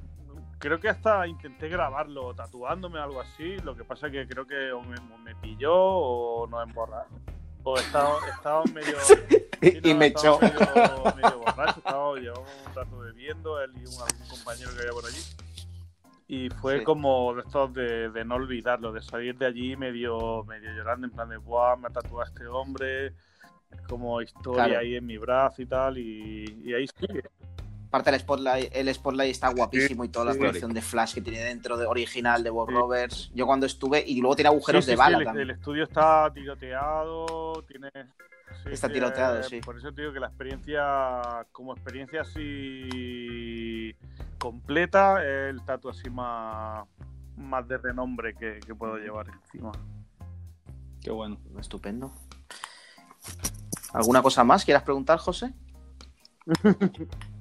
[0.60, 4.82] creo que hasta intenté grabarlo tatuándome algo así, lo que pasa que creo que o
[4.82, 7.06] me, o me pilló o no emborra
[7.64, 8.96] o estaba, estaba medio
[9.62, 10.40] Sí, y no, me estaba echó.
[10.40, 14.92] Medio, medio borracho, estaba, llevamos un rato bebiendo, él y un, algún compañero que había
[14.92, 15.22] por allí.
[16.28, 16.84] Y fue Sí.
[16.84, 21.14] como de estos de, de no olvidarlo, de salir de allí medio, medio llorando, en
[21.14, 21.76] plan de, ¡buah!
[21.76, 24.80] Me ha tatuado este hombre, es como historia Claro.
[24.82, 27.24] ahí en mi brazo y tal, y, y ahí sigue.
[27.88, 30.40] Aparte el spotlight, el spotlight está guapísimo y toda la sí.
[30.40, 33.32] colección de flash que tiene dentro de original de Bob Roberts.
[33.34, 35.50] Yo cuando estuve y luego tiene agujeros Sí, sí, de sí, bala el, también.
[35.50, 37.90] el estudio está tiroteado, tiene...
[37.94, 39.62] sí, Está sí, tiroteado, eh, sí.
[39.62, 43.96] Por eso te digo que la experiencia, como experiencia así
[44.38, 46.86] completa, es el tatu así más,
[47.38, 49.72] más de renombre que, que puedo llevar encima.
[51.02, 51.38] Qué bueno.
[51.58, 52.12] Estupendo.
[53.94, 55.54] ¿Alguna cosa más quieras preguntar, José?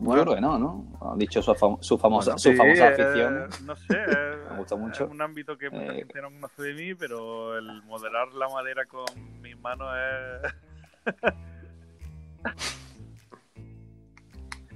[0.00, 0.86] Yo creo que no, ¿no?
[1.00, 3.48] Ha dicho su, fam- su famosa, Bueno, su Sí, famosa eh, afición.
[3.66, 5.04] no sé, eh, Me gusta mucho.
[5.04, 8.48] es un ámbito que mucha Eh, gente no conoce de mí, pero el modelar la
[8.48, 9.04] madera con
[9.42, 11.14] mis manos es...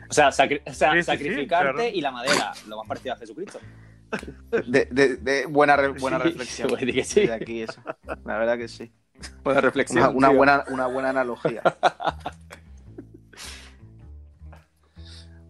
[0.09, 1.89] O sea, sacri- o sea, Sí, sí, sí, sacrificarte claro.
[1.89, 3.59] y la madera, lo más parecido a Jesucristo.
[4.67, 6.69] De, de- de- buena re- buena Sí, reflexión.
[6.69, 7.83] De aquí esa.
[8.25, 8.93] La verdad que sí.
[9.43, 10.15] Buena reflexión.
[10.15, 11.63] Una, buena, una buena analogía.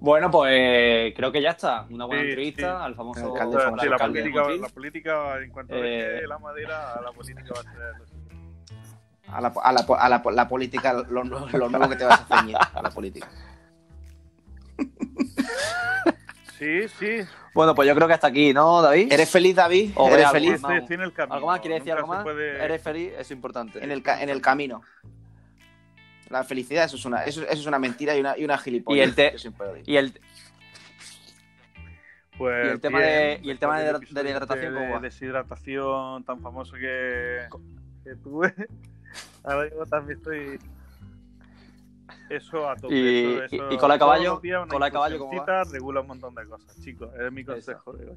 [0.02, 1.86] Bueno, pues creo que ya está.
[1.88, 2.84] Una buena Sí, entrevista sí.
[2.86, 7.12] al famoso Alcalde O sí, la, política, la política, en cuanto Eh, la madera, la
[7.12, 7.94] política va a ser...
[9.28, 12.20] A la, a la, a la, la política, lo, nuevo- lo nuevo que te vas
[12.28, 13.28] a ceñir a la política.
[16.58, 17.18] Sí, sí.
[17.54, 19.12] Bueno, pues yo creo que hasta aquí, ¿no, David?
[19.12, 19.92] ¿Eres feliz, David?
[19.94, 20.62] Hombre, ¿Eres feliz?
[20.90, 21.34] en el camino.
[21.34, 21.60] ¿Algo más?
[21.60, 22.24] ¿Quieres decir algo más?
[22.24, 23.12] puede- ¿Eres feliz?
[23.18, 23.82] Es importante.
[23.82, 24.82] En el, ca- en el camino.
[26.32, 28.98] La felicidad, eso es una, eso, eso es una mentira y una, y una gilipollas.
[28.98, 29.34] Y el te-.
[29.86, 30.18] Y el,
[32.38, 35.00] Pues Y el tema bien, de- y el tema de- del de hidratación, este de
[35.00, 37.46] deshidratación tan famoso que,
[38.04, 38.54] que tuve.
[39.44, 40.58] Ahora yo también estoy.
[42.30, 42.94] Eso a tope.
[42.94, 45.64] Y- eso- eso- y- y cola de todos caballo, cola de caballo, ¿cómo va?
[45.64, 47.10] regula un montón de cosas, chicos.
[47.20, 48.16] Es mi consejo de hoy.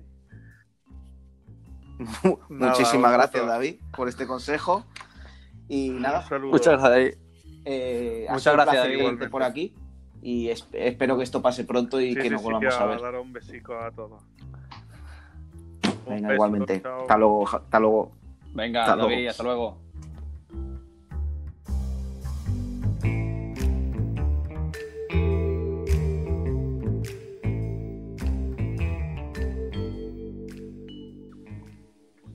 [2.50, 3.46] Nada, Muchísimas gracias.
[3.46, 4.86] David, por este consejo.
[5.68, 6.26] Y nada.
[6.42, 7.14] Muchas gracias, David.
[7.66, 9.30] Eh, ha Muchas gracias, David.
[9.30, 9.74] por aquí.
[10.22, 12.84] Y es- espero que esto pase pronto y Sí, que sí, nos sí, volvamos que
[12.84, 13.02] a ver.
[13.02, 14.24] dar un besico a todos.
[16.08, 16.82] Venga, beso, igualmente.
[16.82, 17.02] chao.
[17.02, 18.12] Hasta luego, hasta luego.
[18.54, 19.30] Venga, Hasta David, luego.
[19.30, 19.78] hasta luego.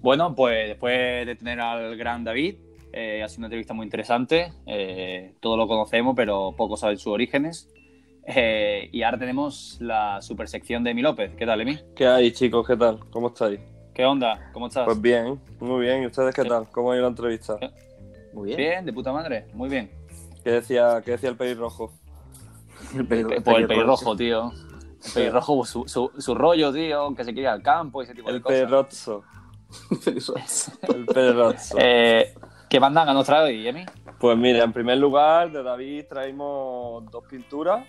[0.02, 2.56] Bueno, pues después de tener al gran David,
[2.92, 4.52] eh, ha sido una entrevista muy interesante.
[4.66, 7.68] Eh, todos lo conocemos, pero pocos saben sus orígenes.
[8.26, 11.32] Eh, y ahora tenemos la super sección de Emi López.
[11.36, 11.78] ¿Qué tal, Emi?
[11.96, 12.66] ¿Qué hay, chicos?
[12.66, 13.00] ¿Qué tal?
[13.10, 13.60] ¿Cómo estáis?
[13.94, 14.50] ¿Qué onda?
[14.52, 14.84] ¿Cómo estás?
[14.84, 16.02] Pues bien, muy bien.
[16.02, 16.48] ¿Y ustedes qué Sí.
[16.48, 16.68] tal?
[16.70, 17.58] ¿Cómo ha ido la entrevista?
[18.32, 18.56] Muy bien.
[18.56, 19.46] Bien, de puta madre.
[19.54, 19.90] Muy bien.
[20.44, 21.92] ¿Qué decía, qué decía el pelirrojo?
[22.96, 24.52] El pelirrojo, Pues el pelirrojo, tío.
[25.04, 28.30] El pelirrojo, su, su, su rollo, tío, que se quiere al campo y ese tipo
[28.30, 28.58] de El cosas.
[28.58, 29.24] pelirrozo.
[30.88, 31.76] El pelirrozo.
[31.78, 32.34] Eh,
[32.70, 33.84] ¿Qué bandanga nos trae hoy, Emi?
[34.20, 37.84] Pues mira, en primer lugar, de David traemos dos pinturas.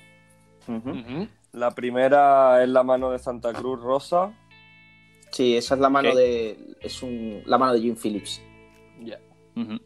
[1.51, 4.33] La primera es la mano de Santa Cruz Rosa.
[5.29, 6.75] Sí, esa es la mano de.
[6.79, 8.41] Es un, la mano de Jim Phillips.
[9.55, 9.79] Ujú.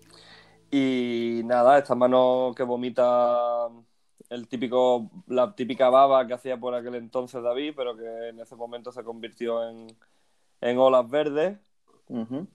[0.72, 3.68] Y nada, esta mano que vomita
[4.30, 8.56] el típico, la típica baba que hacía por aquel entonces David, pero que en ese
[8.56, 9.88] momento se convirtió en,
[10.62, 11.58] en olas verdes.
[12.08, 12.48] Ujú.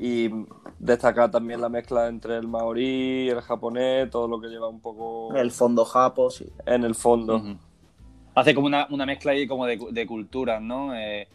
[0.00, 0.30] Y
[0.78, 5.34] destacar también la mezcla entre el maorí, el japonés, todo lo que lleva un poco
[5.34, 6.46] El fondo japo, sí.
[6.66, 7.42] en el fondo.
[8.36, 10.94] Hace como una, una mezcla ahí como de, de culturas, ¿no?
[10.94, 11.26] Eh,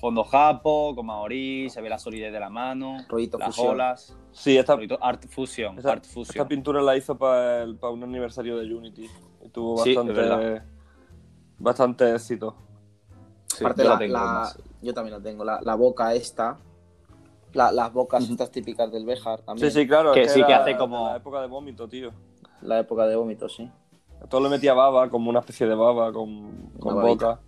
[0.00, 3.72] fondo japo, con maorí, se ve la solidez de la mano, Rollito las fusión.
[3.74, 6.48] olas, Sí, esta, rollito art fusion, esa, art esta fusion.
[6.48, 9.06] pintura la hizo para un aniversario de Unity.
[9.44, 10.62] Y tuvo bastante,
[11.58, 12.54] bastante éxito.
[13.48, 14.58] Sí, Aparte, yo la, la tengo, la- además.
[14.80, 15.44] yo también la tengo.
[15.44, 16.58] La, la boca esta.
[17.52, 19.70] La- las bocas estas típicas del Béjar también.
[19.70, 20.12] Sí, sí, claro.
[20.12, 22.10] Que es sí que hace como- la época de vómito, tío.
[22.62, 23.70] La época de vómitos, sí.
[24.28, 27.40] Todo le metía baba, como una especie de baba con, con boca.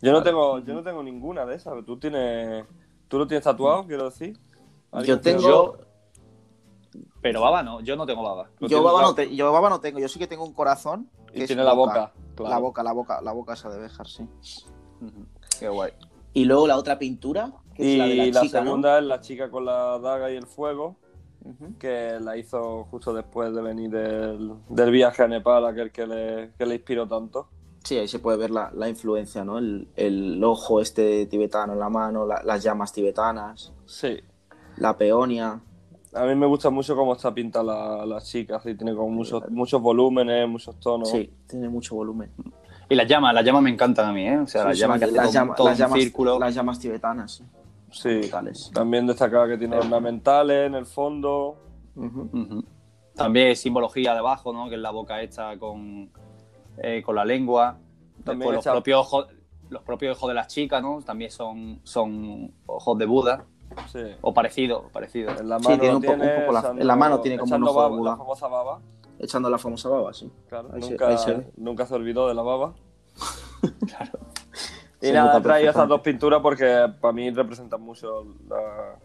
[0.00, 0.30] Yo no Vale.
[0.30, 1.74] tengo, yo no tengo ninguna de esas.
[1.84, 2.64] Tú tienes,
[3.08, 4.38] tú lo tienes tatuado, quiero decir.
[4.90, 5.76] ¿Alguien Yo tengo.
[7.20, 8.48] Pero baba no, yo no tengo baba.
[8.60, 9.98] Yo baba, no te- yo baba no tengo.
[9.98, 11.08] Yo sí que tengo un corazón.
[11.32, 12.12] que Y tiene la boca.
[12.36, 12.50] claro.
[12.50, 14.24] La boca, la boca, la boca esa de Béjar, sí.
[15.58, 15.92] Qué guay.
[16.32, 18.64] Y luego la otra pintura, Y la de la, la, chica, ¿no?
[18.66, 20.96] segunda es la chica con la daga y el fuego,
[21.44, 21.76] Ujú.
[21.78, 26.50] que la hizo justo después de venir del, del viaje a Nepal, aquel que le,
[26.56, 27.48] que le inspiró tanto.
[27.82, 29.58] Sí, ahí se puede ver la, la influencia, ¿no?
[29.58, 34.16] El, el ojo este tibetano en la mano, la- las llamas tibetanas, Sí.
[34.78, 35.60] la peonia.
[36.14, 39.42] A mí me gusta mucho cómo está pinta la, la chica, así tiene como muchos,
[39.50, 41.10] muchos volúmenes, muchos tonos.
[41.10, 42.30] Sí, tiene mucho volumen.
[42.88, 44.38] Y las llamas, las llamas me encantan a mí, ¿eh?
[44.38, 46.38] O sea, las Sí, llamas que hacen las, todo, llama- todo las un llamas, círculo.
[46.38, 47.42] las llamas tibetanas.
[47.94, 48.10] Sí.
[48.10, 48.18] Sí.
[48.20, 48.70] Brutales.
[48.74, 51.56] También destacaba que tiene ornamentales en el fondo.
[51.96, 52.28] Ujú.
[52.32, 52.64] Ujú.
[53.14, 54.68] También simbología debajo, ¿no?
[54.68, 56.10] Que es la boca hecha con,
[56.78, 57.78] eh, con la lengua.
[58.24, 59.26] También Después los echa- propios ojos,
[59.70, 61.00] los propios ojos de las chicas, ¿no?
[61.02, 63.44] También son, son ojos de Buda,
[63.86, 64.00] Sí.
[64.20, 65.30] o parecido, parecido.
[65.30, 66.96] En la Sí, mano tiene lo un poco- un tiene poco la- echando- en la
[66.96, 68.10] mano tiene como un echando ojo de baba, Buda.
[68.12, 68.80] la famosa baba.
[69.18, 70.30] Echando la famosa baba, sí.
[70.48, 71.52] Claro, Ahí se- nunca, ahí se ve.
[71.56, 72.74] nunca se olvidó de la baba.
[75.08, 78.96] Y nada, he traído esas dos pinturas porque para mí representan mucho la-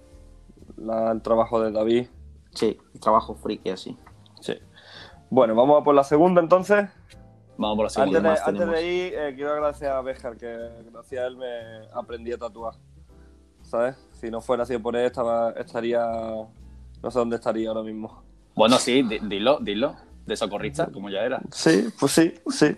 [0.77, 2.07] la- el trabajo de David.
[2.53, 3.97] Sí, trabajo friki así.
[4.41, 4.57] Sí.
[5.29, 6.87] Bueno, vamos a por la segunda entonces.
[7.57, 8.19] Vamos por la Antes segunda.
[8.21, 11.87] de, más antes de ir, eh, quiero agradecer a Béjar, que gracias a él me
[11.93, 12.75] aprendí a tatuar.
[13.61, 13.97] ¿Sabes?
[14.13, 16.01] Si no fuera sido por él, estaba, estaría.
[16.01, 18.23] No sé dónde estaría ahora mismo.
[18.55, 19.95] Bueno, sí, di- dilo, dilo.
[20.29, 21.41] De socorrista, como ya era.
[21.51, 22.75] Sí, pues sí, sí.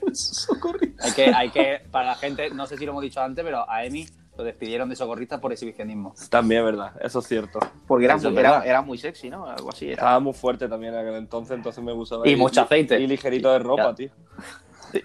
[1.03, 3.69] Hay que, hay que, para la gente, no sé si lo hemos dicho antes, pero
[3.69, 6.15] a Emi lo despidieron de socorrista por exhibicionismo.
[6.29, 7.59] También es verdad, eso es cierto.
[7.87, 9.45] Porque era, muy, era, era muy sexy, ¿no?
[9.45, 9.95] Algo así era.
[9.95, 12.27] Estaba muy fuerte también en aquel entonces, entonces me gustaba.
[12.27, 12.99] Y mucho aceite.
[12.99, 13.95] Y ligerito de ropa, Ya.
[13.95, 14.09] tío.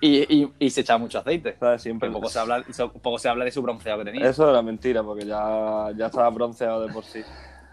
[0.01, 1.57] Y, y- y se echaba mucho aceite.
[1.59, 1.82] ¿Sabes?
[1.82, 2.11] Siempre.
[2.11, 2.64] Poco se, habla,
[3.03, 4.28] poco se habla de su bronceado que tenía.
[4.28, 7.22] Eso era mentira, porque ya, ya estaba bronceado de por sí.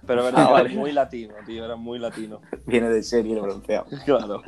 [0.05, 0.69] Pero es verdad Ah, vale.
[0.71, 2.41] era muy latino, tío, era muy latino.
[2.65, 3.85] Viene de serie el bronceado.
[4.05, 4.41] Claro.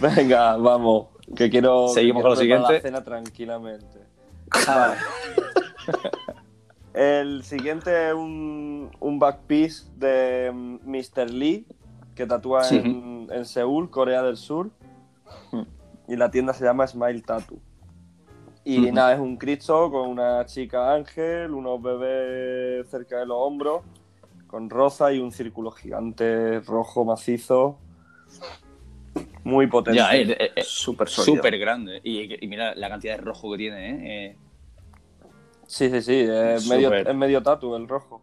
[0.00, 1.08] Venga, vamos.
[1.36, 1.88] Que quiero.
[1.88, 2.72] Seguimos que con lo siguiente.
[2.74, 3.98] La cena tranquilamente.
[4.66, 4.94] Vale.
[6.94, 11.30] El siguiente es un, un back piece de mm, Mr.
[11.30, 11.66] Lee,
[12.14, 12.76] que tatúa Sí.
[12.76, 14.70] en, en Seúl, Corea del Sur.
[16.08, 17.58] Y la tienda se llama Smile Tattoo.
[18.64, 23.82] Y nada, es un Cristo con una chica ángel, unos bebés cerca de los hombros,
[24.48, 27.78] con rosa y un círculo gigante rojo macizo.
[29.44, 29.98] Muy potente.
[29.98, 31.36] Ya, eh, eh, eh, Súper sólido.
[31.36, 32.00] súper grande.
[32.02, 34.26] Y, y mira la cantidad de rojo que tiene, ¿eh?
[34.30, 34.36] Eh,
[35.66, 38.22] Sí, sí, sí, es medio, es medio tatu el rojo.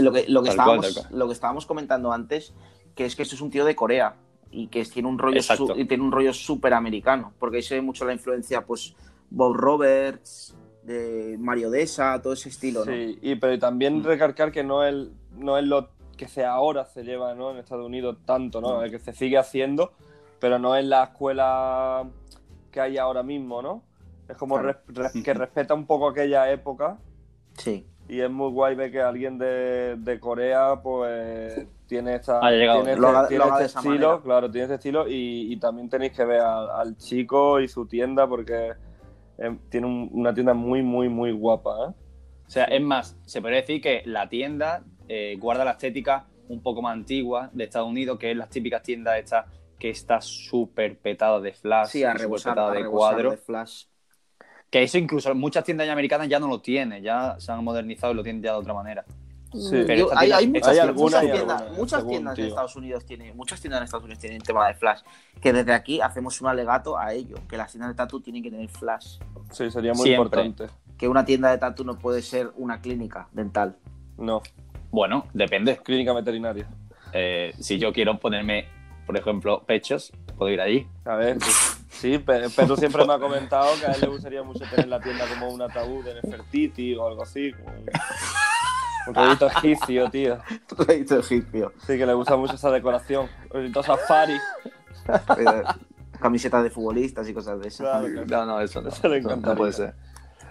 [0.00, 1.06] Lo que, lo, que estábamos, cual.
[1.18, 2.54] lo que estábamos comentando antes,
[2.94, 4.16] que es que esto es un tío de Corea
[4.50, 5.66] y que tiene un rollo Exacto.
[5.66, 8.94] su- y tiene un rollo súper americano, porque ahí se ve mucho la influencia, pues,
[9.28, 10.56] Bob Roberts,
[10.88, 12.92] de Mario Dessa, todo ese estilo, ¿no?
[12.92, 14.94] Sí, y, pero también recalcar que no es,
[15.36, 17.50] no es lo que se ahora se lleva ¿no?
[17.52, 18.82] en Estados Unidos tanto, ¿no?
[18.82, 19.92] El que se sigue haciendo,
[20.40, 22.04] pero no es la escuela
[22.72, 23.82] que hay ahora mismo, ¿no?
[24.28, 24.78] Es como Claro.
[24.88, 26.98] res- res- que respeta un poco aquella época
[27.56, 27.86] Sí.
[28.08, 32.82] y es muy guay ver que alguien de, de Corea pues tiene esta Haya llegado.
[32.82, 34.20] tiene Lo este, haga- tiene lo este estilo, manera.
[34.22, 37.86] claro, tiene este estilo y, y también tenéis que ver al, al chico y su
[37.86, 38.72] tienda porque
[39.38, 41.94] eh, tiene un- una tienda muy muy muy guapa, ¿eh?
[42.46, 46.62] O sea, es más, se podría decir que la tienda eh, guarda la estética un
[46.62, 49.46] poco más antigua de Estados Unidos, que es las típicas tiendas estas
[49.78, 53.30] que está súper petada de flash, Sí, a súper rebosar, petada a de cuadro.
[53.32, 53.84] de flash.
[54.70, 58.12] Que eso incluso muchas tiendas ya americanas ya no lo tienen, ya se han modernizado
[58.12, 59.04] y lo tienen ya de otra manera.
[59.52, 59.82] Sí.
[59.86, 62.46] Pero hay, hay muchas, Hay alguna muchas y tiendas, alguna, muchas tiendas tío.
[62.46, 65.00] Estados Unidos tienen, muchas tiendas de Estados Unidos tienen tema de flash,
[65.40, 68.50] que desde aquí hacemos un alegato a ello, que las tiendas de tatu tienen que
[68.50, 69.18] tener flash,
[69.50, 70.42] Sí, sería muy Siempre.
[70.42, 70.66] importante.
[70.98, 73.76] que una tienda de tatu no puede ser una clínica dental.
[74.18, 74.42] No,
[74.90, 75.76] Bueno, depende.
[75.78, 76.66] clínica veterinaria.
[77.14, 78.66] Eh, si yo quiero ponerme,
[79.06, 80.86] por ejemplo, pechos, puedo ir allí.
[81.06, 81.38] A ver,
[81.88, 85.00] sí, Pe- Pedro siempre me ha comentado que a él le gustaría mucho tener la
[85.00, 87.52] tienda como un ataúd de Nefertiti o algo así.
[87.52, 87.70] como
[89.08, 90.38] Un, un rollito egipcio, tío.
[90.76, 91.72] Proyecto egipcio.
[91.86, 93.26] Sí, que le gusta mucho esa decoración.
[93.50, 94.36] Rollito safari.
[96.20, 97.86] Camisetas de futbolistas y cosas de esas.
[97.86, 98.46] Claro, claro.
[98.46, 98.88] No, no, eso no.
[98.88, 99.94] Eso le No, puede ser.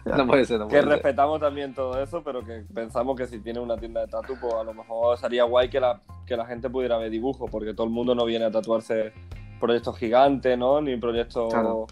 [0.05, 0.88] No puede ser, no Que ser.
[0.88, 4.53] respetamos también todo eso, pero que pensamos que si tiene una tienda de tatu, pues
[4.53, 7.86] a lo mejor sería guay que la, que la gente pudiera ver dibujos, porque todo
[7.88, 9.12] el mundo no viene a tatuarse
[9.60, 10.80] proyectos gigantes, ¿no?
[10.80, 11.88] Ni proyectos Claro.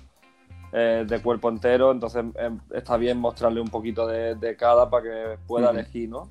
[0.72, 5.04] eh, de cuerpo entero, entonces em, está bien mostrarle un poquito de, de cada para
[5.04, 6.30] que pueda elegir, ¿no?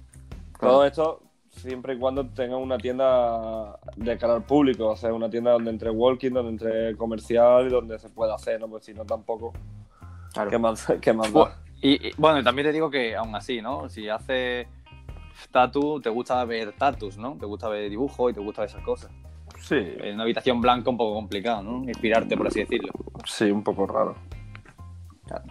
[0.58, 0.74] Claro.
[0.74, 5.30] Todo esto siempre y cuando tenga una tienda de cara al público, o sea, una
[5.30, 8.68] tienda donde entre walking, donde entre comercial y donde se pueda hacer, ¿no?
[8.68, 9.52] Pues si no tampoco,
[10.32, 10.50] Claro.
[10.50, 11.56] ¿qué más, qué más Bu- da?
[11.80, 13.88] Y, y, bueno, también te digo que aún así, ¿no?
[13.88, 14.66] Si haces
[15.50, 17.36] tatu, te gusta ver tatus, ¿no?
[17.38, 19.10] Te gusta ver dibujos y te gusta ver esas cosas.
[19.60, 21.84] Sí, En una habitación blanca un poco complicado, ¿no?
[21.84, 22.92] Inspirarte, por así decirlo.
[23.26, 24.14] sí, un poco raro.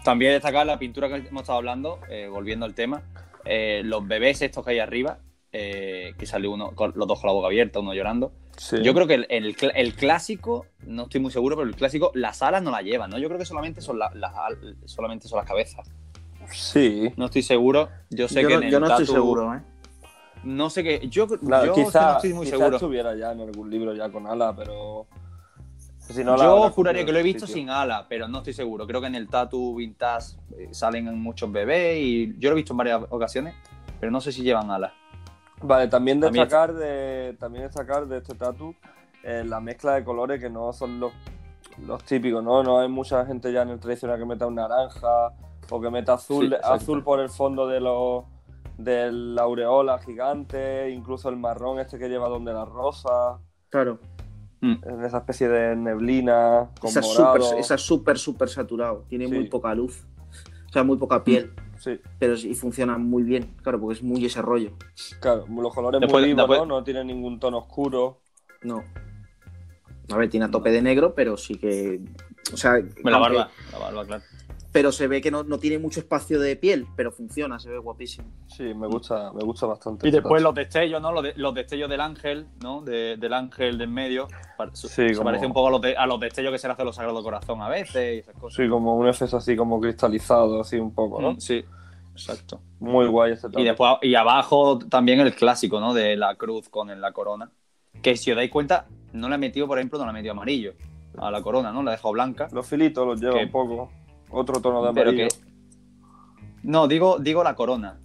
[0.03, 3.01] También destacar la pintura que hemos estado hablando, eh, volviendo al tema,
[3.45, 5.19] eh, los bebés estos que hay arriba,
[5.51, 8.31] eh, que sale uno con los dos con la boca abierta, uno llorando.
[8.57, 8.77] Sí.
[8.83, 12.11] Yo creo que el, el cl- el clásico, no estoy muy seguro, pero el clásico,
[12.13, 13.17] las alas no las llevan, ¿no?
[13.17, 14.31] Yo creo que solamente son, la- las,
[14.85, 15.91] solamente son las cabezas.
[16.51, 17.11] Sí.
[17.17, 17.89] No estoy seguro.
[18.09, 19.61] Yo sé yo que no, en el yo no estoy seguro, ¿eh?
[20.43, 21.07] No sé qué.
[21.07, 22.75] Yo, Claro, yo es que quizá, no estoy muy quizá seguro.
[22.77, 25.07] estuviera ya en algún libro ya con ala, pero...
[26.09, 28.85] Si no, la yo juraría que lo he visto sin ala, pero no estoy seguro.
[28.85, 32.73] Creo que en el tatu vintage eh, salen muchos bebés y yo lo he visto
[32.73, 33.55] en varias ocasiones,
[33.99, 34.93] pero no sé si llevan ala.
[35.61, 38.75] Vale, también También- destacar de, también destacar de este tatu
[39.23, 41.13] eh, la mezcla de colores que no son los,
[41.87, 42.61] los típicos, ¿no?
[42.63, 45.31] No hay mucha gente ya en el tradicional que meta un naranja
[45.69, 48.25] o que meta azul, Sí, azul por el fondo de los
[48.77, 53.39] del aureola gigante, incluso el marrón este que lleva donde la rosa,
[53.69, 53.99] Claro.
[54.63, 57.41] En esa especie de neblina con Esa es morado.
[57.43, 59.05] súper, esa súper, súper saturado.
[59.09, 59.33] Tiene Sí.
[59.33, 60.05] muy poca luz.
[60.67, 61.51] O sea, muy poca piel.
[61.77, 63.55] Sí, Pero sí funciona muy bien.
[63.61, 64.71] Claro, porque es muy ese rollo.
[65.19, 66.65] claro, los colores Después- muy vivos, después- ¿no?
[66.77, 68.21] No tienen ningún tono oscuro.
[68.63, 68.83] No.
[70.11, 71.99] A ver, tiene a tope de negro, pero sí que.
[72.53, 74.23] O sea, La aunque- barba, la barba, claro.
[74.73, 77.77] Pero se ve que no, no tiene mucho espacio de piel, pero funciona, se ve
[77.77, 78.27] guapísimo.
[78.47, 80.07] Sí, me gusta, me gusta bastante.
[80.07, 81.11] Y después los destellos, ¿no?
[81.13, 82.81] Los, de- los destellos del ángel, ¿no?
[82.81, 84.27] De- del ángel del medio.
[84.73, 86.73] Sí, se como- parece un poco a los, de- a los destellos que se le
[86.73, 88.57] hace a los Sagrados Corazón a veces y esas cosas.
[88.57, 91.33] Sí, como un efecto así como cristalizado, así un poco, ¿no?
[91.33, 91.63] Mm, Sí,
[92.11, 92.59] exacto.
[92.79, 93.47] Muy guay este.
[93.55, 95.93] Y después, y abajo también el clásico, ¿no?
[95.93, 97.51] De la cruz con la corona.
[98.01, 100.31] Que si os dais cuenta, no le he metido, por ejemplo, no le he metido
[100.31, 100.73] amarillo
[101.17, 101.83] a la corona, ¿no?
[101.83, 102.47] La he dejado blanca.
[102.51, 103.91] Los filitos los lleva Que- un poco.
[104.33, 105.29] Otro tono de Pero amarillo.
[105.29, 105.53] que.
[106.63, 107.99] No, digo, digo la corona.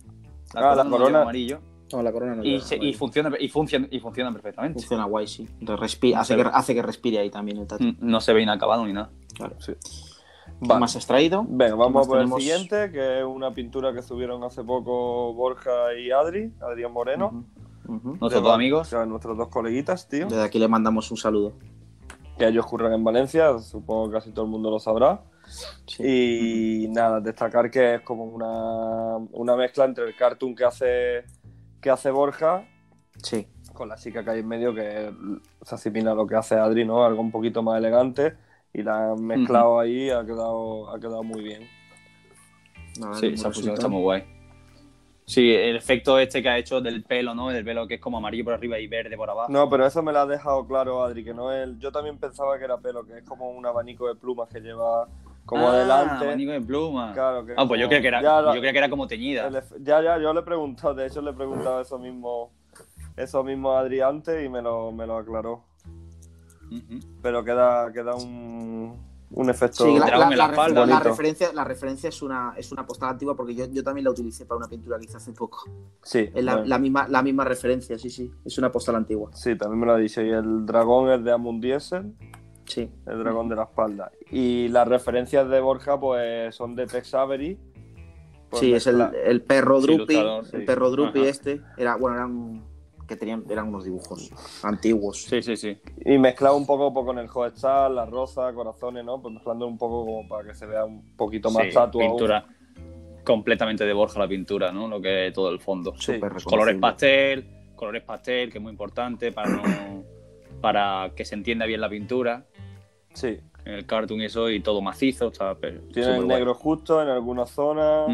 [0.54, 1.22] La Ah, corona, la corona.
[1.22, 1.60] amarillo.
[1.92, 4.78] No, la corona no Y, se- y, funciona, y, funciona, y funciona perfectamente.
[4.80, 5.48] Funciona guay, sí.
[5.60, 6.50] No hace, que, ve.
[6.52, 7.84] hace que respire ahí también el tatu.
[8.00, 9.10] No se ve inacabado ni nada.
[9.34, 9.56] Claro.
[9.58, 9.72] Sí.
[10.60, 10.80] ¿Qué Vale.
[10.80, 11.44] más has traído?
[11.48, 12.42] Venga, ¿Qué vamos por el tenemos?
[12.42, 17.44] siguiente, que es una pintura que subieron hace poco Borja y Adri, Adrián Moreno.
[17.86, 18.92] Nuestros dos amigos.
[19.06, 20.26] nuestros dos coleguitas, tío.
[20.26, 21.54] Desde aquí le mandamos un saludo.
[22.36, 25.22] Que ellos curran en Valencia, supongo que casi todo el mundo lo sabrá.
[25.98, 31.24] Y nada, destacar que es como una, una mezcla entre el cartoon que hace,
[31.80, 32.64] que hace Borja
[33.22, 33.46] Sí.
[33.74, 35.12] con la chica que hay en medio, que
[35.62, 37.04] se asimila a lo que hace Adri, ¿no?
[37.04, 38.34] Algo un poquito más elegante.
[38.72, 41.66] Y la han mezclado ahí, ha quedado, ha quedado muy bien.
[43.00, 44.24] Nada, Sí, esa fusión está muy guay.
[45.24, 47.48] Sí, el efecto este que ha hecho del pelo, ¿no?
[47.50, 49.52] Del pelo que es como amarillo por arriba y verde por abajo.
[49.52, 51.78] No, pero eso me lo ha dejado claro, Adri, que no es.
[51.78, 55.06] Yo también pensaba que era pelo, que es como un abanico de plumas que lleva
[55.48, 56.26] como Ah, adelante.
[56.26, 57.12] abanico de pluma.
[57.14, 59.46] Claro, que Ah, pues yo creía que era, la- yo creía que era como teñida.
[59.46, 62.50] el ya, ya, yo le he preguntado, de hecho le he preguntado eso mismo,
[63.16, 65.64] eso mismo a Adri antes y me lo, me lo aclaró.
[67.22, 68.94] Pero queda, queda un,
[69.30, 69.84] un efecto.
[69.86, 73.34] Sí, la, la- la la refer- referencia, la referencia es una, es una postal antigua
[73.34, 75.60] porque yo, yo también la utilicé para una pintura que hice hace poco.
[76.02, 78.30] Sí, Es la, misma, la misma referencia, sí, sí.
[78.44, 79.30] Es una postal antigua.
[79.32, 80.20] sí, también me lo dicho.
[80.20, 82.14] Y el dragón es de Amundiesen,
[82.68, 82.88] Sí.
[83.06, 84.12] el dragón de la espalda.
[84.30, 87.58] Y las referencias de Borja, pues son de Tex Avery.
[88.50, 90.16] Pues sí, es el, el perro Sí, Drupi.
[90.16, 90.58] el sí.
[90.66, 91.28] perro Drupi Ajá.
[91.28, 91.60] este.
[91.76, 92.64] Era, bueno, eran
[93.06, 94.30] que tenían, eran unos dibujos
[94.62, 95.22] antiguos.
[95.24, 95.78] Sí, sí, sí.
[96.04, 99.20] Y mezclado un poco pues, con el Hoestal, la rosa, corazones, ¿no?
[99.20, 102.02] Pues mezclando un poco como para que se vea un poquito más Sí, estatua.
[102.04, 102.12] aún.
[102.16, 102.46] pintura.
[103.24, 104.88] Completamente de Borja la pintura, ¿no?
[104.88, 105.94] Lo que es todo el fondo.
[105.98, 106.18] Sí.
[106.44, 107.46] Colores pastel,
[107.76, 109.62] colores pastel, que es muy importante para no
[110.60, 112.44] para que se entienda bien la pintura.
[113.18, 115.56] Sí, En el cartoon y eso, y todo macizo, está
[115.92, 118.08] tiene el negro justo en algunas zonas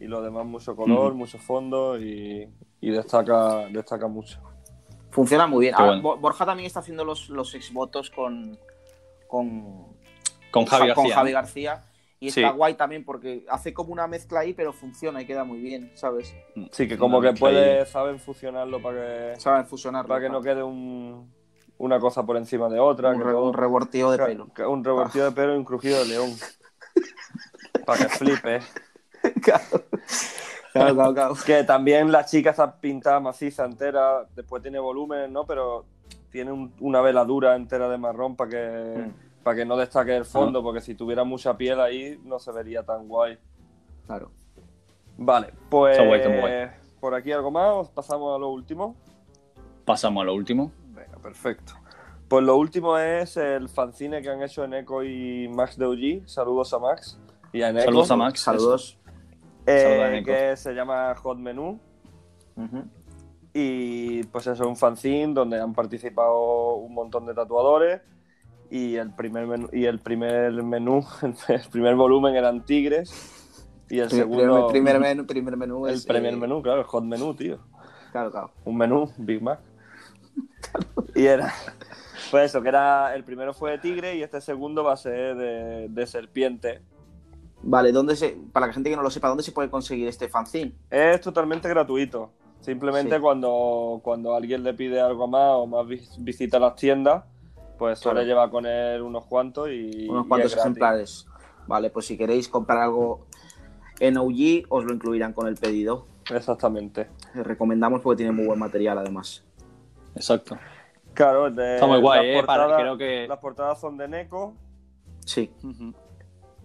[0.00, 2.48] y lo demás mucho color, mucho fondo y,
[2.80, 4.40] y destaca, destaca mucho.
[5.10, 5.74] Funciona muy bien.
[5.74, 6.20] Ahora, bueno.
[6.20, 8.58] Borja también está haciendo los, los exvotos con,
[9.28, 9.84] con,
[10.50, 11.14] Con Javi con García.
[11.14, 11.82] Javi García.
[12.18, 12.40] Y Sí.
[12.40, 15.90] está guay también porque hace como una mezcla ahí, pero funciona y queda muy bien,
[15.94, 16.34] ¿sabes?
[16.70, 17.40] Sí, que como Una que ahí.
[17.40, 20.06] puede, saben fusionarlo para que, Saben fusionar.
[20.06, 21.30] para que no quede un,
[21.78, 23.10] una cosa por encima de otra.
[23.10, 23.52] un, que re- todo- un
[24.10, 24.48] de pelo.
[24.70, 26.30] un revertido de pelo y un crujido de león.
[27.86, 28.60] para que flipe.
[29.42, 31.34] claro, claro, claro.
[31.44, 35.44] Que también la chica está pintada maciza entera, después tiene volúmenes, ¿no?
[35.44, 35.84] Pero
[36.30, 39.42] tiene un- una veladura entera de marrón para que, Mm.
[39.42, 42.82] para que no destaque el fondo, porque si tuviera mucha piel ahí no se vería
[42.84, 43.38] tan guay.
[44.06, 44.30] Claro.
[45.18, 46.68] Vale, pues guay, guay.
[47.00, 48.96] por aquí algo más, ¿Os pasamos a lo último.
[49.84, 50.70] Pasamos a lo último.
[51.22, 51.74] Perfecto.
[52.28, 56.26] Pues lo último es el fanzine que han hecho en Eco y Max de OG.
[56.28, 57.18] Saludos a Max
[57.52, 57.84] y a Eneco.
[57.86, 58.40] Saludos a Max.
[58.40, 58.98] Saludos.
[59.66, 60.26] Eh, Saludos a Eneco.
[60.26, 61.78] que se llama Hot Menu.
[63.54, 68.00] Y pues eso es un fanzine donde han participado un montón de tatuadores.
[68.70, 71.04] Y el primer menú, y el primer menú,
[71.48, 73.12] el primer volumen eran tigres.
[73.90, 74.68] Y el Primer, segundo.
[74.68, 77.58] primer menú, primer menú el es, primer eh, menú, claro, el hot menú, tío.
[78.10, 78.50] Claro, claro.
[78.64, 79.60] Un menú, Big Mac.
[81.14, 81.52] Y era.
[82.30, 83.14] Pues eso, que era.
[83.14, 86.80] El primero fue de tigre y este segundo va a ser de, de serpiente.
[87.62, 90.28] Vale, ¿dónde se, para la gente que no lo sepa, ¿dónde se puede conseguir este
[90.28, 90.72] fanzine?
[90.90, 92.30] Es totalmente gratuito.
[92.60, 93.20] Simplemente Sí.
[93.20, 97.24] cuando, cuando alguien le pide algo más o más vis- visita las tiendas,
[97.78, 98.26] pues suele Claro.
[98.28, 100.08] llevar con él unos cuantos y.
[100.08, 101.26] Unos cuantos ejemplares.
[101.66, 103.26] Vale, pues si queréis comprar algo
[104.00, 106.06] en OG, os lo incluirán con el pedido.
[106.34, 107.08] Exactamente.
[107.34, 109.44] Les recomendamos porque tiene muy buen material además.
[110.14, 110.58] Exacto.
[111.14, 112.46] Claro, de, Está muy guay, las ¿eh?
[112.46, 114.54] Para- portadas- creo que- Las portadas son de Neko
[115.24, 115.52] Sí.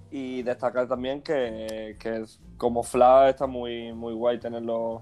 [0.09, 5.01] Y destacar también que, que es- como flash está muy, muy guay tenerlo,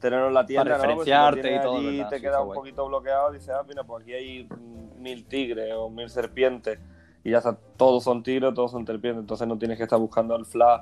[0.00, 0.64] tenerlo en la tienda.
[0.64, 0.94] Para ¿no?
[0.96, 2.08] Pues si referenciarte tienes y todo, ¿verdad?
[2.08, 2.56] te queda un guay.
[2.58, 4.48] poquito bloqueado y dices, ah, mira, pues aquí hay
[4.96, 6.78] mil tigres o mil serpientes.
[7.22, 9.20] Y ya está, todos son tigres, todos son serpientes.
[9.20, 10.80] Entonces no tienes que estar buscando el flash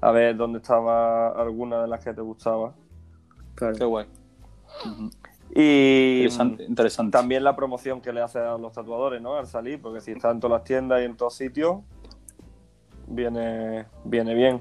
[0.00, 2.74] a ver dónde estaba alguna de las que te gustaba.
[3.56, 4.06] Qué guay.
[4.84, 5.10] Ujú.
[5.54, 7.12] Y Interesante, interesante.
[7.12, 9.36] también la promoción que le hace a los tatuadores, ¿no?
[9.36, 11.78] Al salir, porque si está en todas las tiendas y en todos sitios,
[13.06, 14.60] viene, viene bien.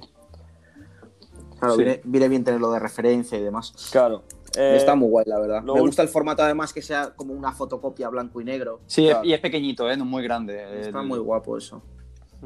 [1.60, 1.84] Claro, Sí.
[1.84, 3.74] viene, viene bien tenerlo de referencia y demás.
[3.92, 4.24] Claro.
[4.58, 5.64] eh, Está muy guay, la verdad.
[5.64, 8.80] Me gusta el formato, además, que sea como una fotocopia blanco y negro.
[8.86, 9.26] Sí, Claro.
[9.26, 9.98] y es pequeñito, ¿eh?
[9.98, 10.82] no es muy grande.
[10.82, 11.82] Está El- muy guapo eso.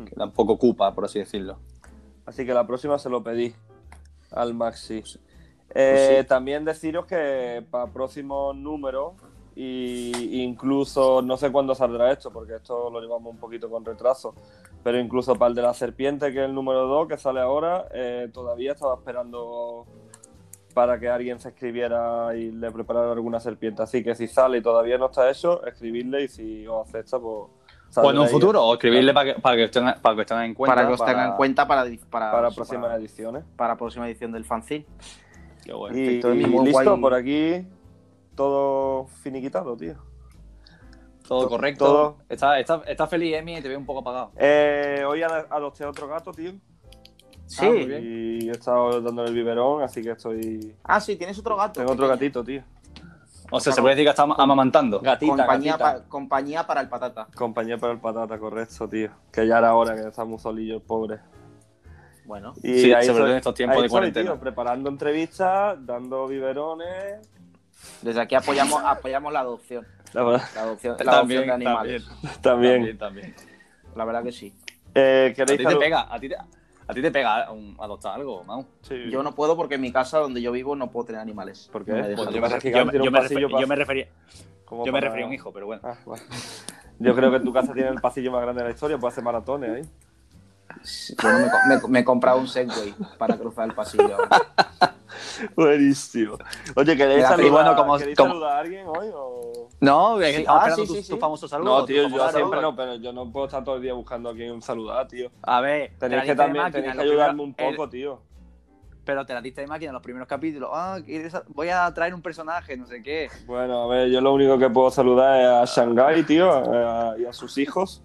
[0.05, 1.59] que tampoco ocupa, por así decirlo.
[2.25, 3.53] Así que la próxima se lo pedí
[4.31, 5.03] al Maxi.
[5.73, 6.27] Eh, Pues sí.
[6.27, 9.13] También deciros que para próximos números,
[9.55, 14.33] y incluso no sé cuándo saldrá esto, porque esto lo llevamos un poquito con retraso,
[14.83, 17.85] pero incluso para el de la serpiente, que es el número 2, que sale ahora,
[17.93, 19.85] eh, todavía estaba esperando
[20.73, 23.83] para que alguien se escribiera y le preparara alguna serpiente.
[23.83, 27.51] Así que si sale y todavía no está hecho, escribirle y si os acepta, pues.
[27.97, 30.27] O en un futuro, o escribirle para que, para que, os tengan, para que os
[30.27, 30.75] tengan en cuenta.
[30.75, 33.43] para que os tengan en cuenta para, para, Para próximas para, ediciones.
[33.57, 34.85] para próxima edición del fanzine.
[35.69, 35.75] Qué.
[35.91, 37.01] Y, Perfecto, listo, guay.
[37.01, 37.67] por aquí
[38.35, 39.95] todo finiquitado, tío.
[41.27, 41.85] Todo to- correcto.
[41.85, 42.17] todo.
[42.27, 44.31] Está, está, está feliz, Emi, y te veo un poco apagado.
[44.37, 46.53] Eh, hoy ad- adopté otro gato, tío.
[47.45, 47.65] Sí.
[47.65, 48.01] muy bien.
[48.03, 50.75] Y he estado dándole el biberón, así que estoy.
[50.83, 51.79] Ah, sí, tienes otro gato.
[51.79, 52.63] Tengo otro gatito, tío.
[53.51, 54.99] O sea, se puede decir que está am- amamantando.
[54.99, 56.03] Gatita, compañía, gatita.
[56.03, 57.27] pa- compañía para el patata.
[57.35, 59.09] Compañía para el patata, correcto, tío.
[59.31, 61.19] Que ya era hora que estamos solillos, el pobre.
[62.29, 62.53] Bueno.
[62.61, 64.31] Y Sí, ahí sobre todo estoy- en estos tiempos ahí de cuarentena.
[64.33, 67.27] tío, preparando entrevistas, dando biberones.
[68.03, 69.83] Desde aquí apoyamos, apoyamos la adopción.
[70.13, 72.05] La verdad, La adopción, la adopción También, de animales.
[72.05, 72.97] también, también.
[72.99, 73.35] también, también.
[73.95, 74.53] La verdad que sí.
[74.93, 78.13] Eh, A ¿Queréis ti te pega, a ti te, a ti te pega un- adoptar
[78.13, 78.63] algo, Mau.
[78.83, 79.09] Sí.
[79.09, 81.67] Yo no puedo porque en mi casa donde yo vivo no puedo tener animales.
[81.71, 81.93] ¿Por qué?
[81.93, 84.07] No me Pues yo me- Yo, me- tiene yo me refer- para- yo me refería,
[84.91, 85.81] me refería a un hijo, pero bueno.
[85.83, 86.21] Ah, vale.
[86.99, 89.13] Yo creo que en tu casa tiene el pasillo más grande de la historia, puede
[89.13, 89.89] hacer maratones ahí.
[91.21, 94.17] Bueno, me, me- me he comprado un Segway para cruzar el pasillo.
[95.55, 96.37] Buenísimo.
[96.75, 99.07] Oye, ¿queréis saludar, bueno, como- ¿queréis como- saludar a alguien hoy?
[99.13, 99.69] O...
[99.81, 101.79] No, Sí, ah, sí, tu, sí, tu famoso saludo.
[101.79, 102.61] No, tío, yo famoso siempre saludo.
[102.61, 105.31] no, pero yo no puedo estar todo el día buscando a quien saludar, tío.
[105.43, 108.21] A ver, Tenéis que también máquina, tenéis que ayudarme un poco, el- tío.
[109.05, 110.69] pero te la diste de máquina en los primeros capítulos.
[110.73, 113.29] Ah, ¿quieres a- voy a traer un personaje, no sé qué.
[113.45, 117.25] Bueno, a ver, yo lo único que puedo saludar es a Shanghai, tío, a- y
[117.25, 118.03] a sus hijos.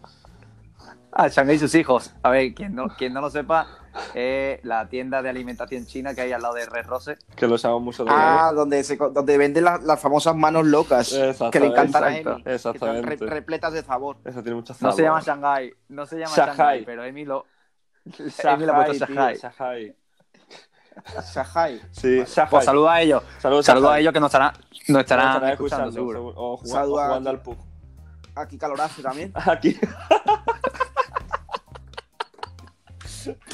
[1.16, 2.12] Ah, Shanghai y sus hijos.
[2.24, 3.68] A ver, quien no, quien no lo sepa,
[4.14, 7.16] eh, la tienda de alimentación china que hay al lado de Red Rose.
[7.36, 11.12] Que los amo mucho de Ah, donde, se, donde venden las, las famosas manos locas
[11.12, 11.50] Exactamente.
[11.52, 12.30] que le encantan a Exacto.
[12.32, 12.42] Emi.
[12.42, 13.16] que están Exactamente.
[13.26, 14.16] re- repletas de sabor.
[14.24, 14.94] Eso tiene mucho No sabor.
[14.96, 16.56] se llama Shanghai, no se llama Shanghai.
[16.56, 17.46] Shanghai, pero Emi lo.
[18.18, 19.94] Emi Shanghai, le ha puesto tío, Shanghai.
[21.32, 21.80] Shanghai.
[21.92, 22.46] Sí, Shanghai.
[22.50, 23.22] Pues saluda a ellos.
[23.38, 24.52] Saludos, a ellos que nos estarán,
[24.88, 26.18] nos estarán, Nos estarán escuchando, seguro.
[26.18, 26.34] seguro.
[26.40, 27.36] O, jugando- Saluda o jugando aquí.
[27.38, 27.56] al pub.
[28.36, 29.32] Aquí calorazo también.
[29.46, 29.78] Aquí.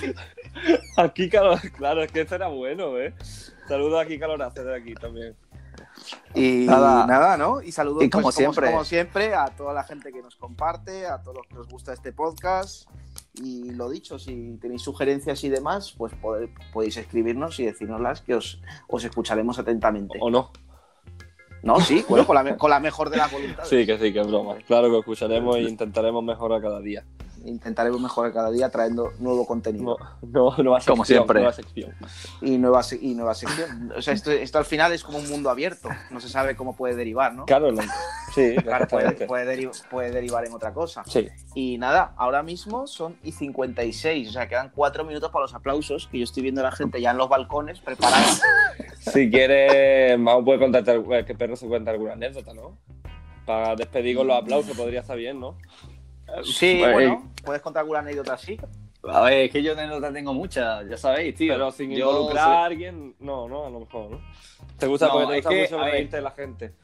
[0.96, 3.14] Aquí, claro, claro, es que eso era bueno, ¿eh?
[3.68, 5.36] Saludos aquí, Calorace, de aquí también.
[6.34, 7.06] Y Nada.
[7.06, 7.62] nada, ¿no?
[7.62, 8.66] Y saludos Y como pues, siempre.
[8.70, 11.92] como siempre a toda la gente que nos comparte, a todos los que os gusta
[11.92, 12.88] este podcast.
[13.34, 16.12] Y lo dicho, si tenéis sugerencias y demás, pues
[16.72, 20.18] podéis escribirnos y decirnoslas que os, os escucharemos atentamente.
[20.20, 20.50] ¿O no?
[21.62, 23.68] No, sí, bueno, con la, me- con la mejor de las voluntades.
[23.68, 24.56] Sí, que sí, que es broma.
[24.66, 27.04] Claro que escucharemos e intentaremos mejorar cada día.
[27.44, 29.96] Intentaremos mejorar cada día trayendo nuevo contenido.
[30.22, 31.40] No, no, nueva sección, Como siempre.
[31.40, 31.94] nueva sección.
[32.42, 33.92] Y, nueva, y nueva sección.
[33.96, 35.88] O sea, esto, esto al final es como un mundo abierto.
[36.10, 37.46] No se sabe cómo puede derivar, ¿no?
[37.46, 37.82] Claro, no.
[38.34, 41.02] sí, Claro, puede, puede deri- puede derivar en otra cosa.
[41.06, 45.54] Sí, Y nada, ahora mismo son y 56, o sea, quedan cuatro minutos para los
[45.54, 48.40] aplausos, que yo estoy viendo a la gente ya en los balcones preparados.
[49.00, 52.76] Si quieres, Mau puede contarte eh, que Perro se cuenta alguna anécdota, ¿no?
[53.46, 55.56] Para despedir con los aplausos podría estar bien, ¿no?
[56.44, 58.58] Sí, bueno, puedes contar alguna anécdota así.
[59.02, 61.54] A ver, es que yo no tengo muchas, ya sabéis, tío.
[61.54, 64.20] Pero sin Yo involucrar sé- a alguien, no, no, a lo mejor, ¿no?
[64.78, 66.74] Te gusta No, porque te gusta que, mucho reírte de la gente.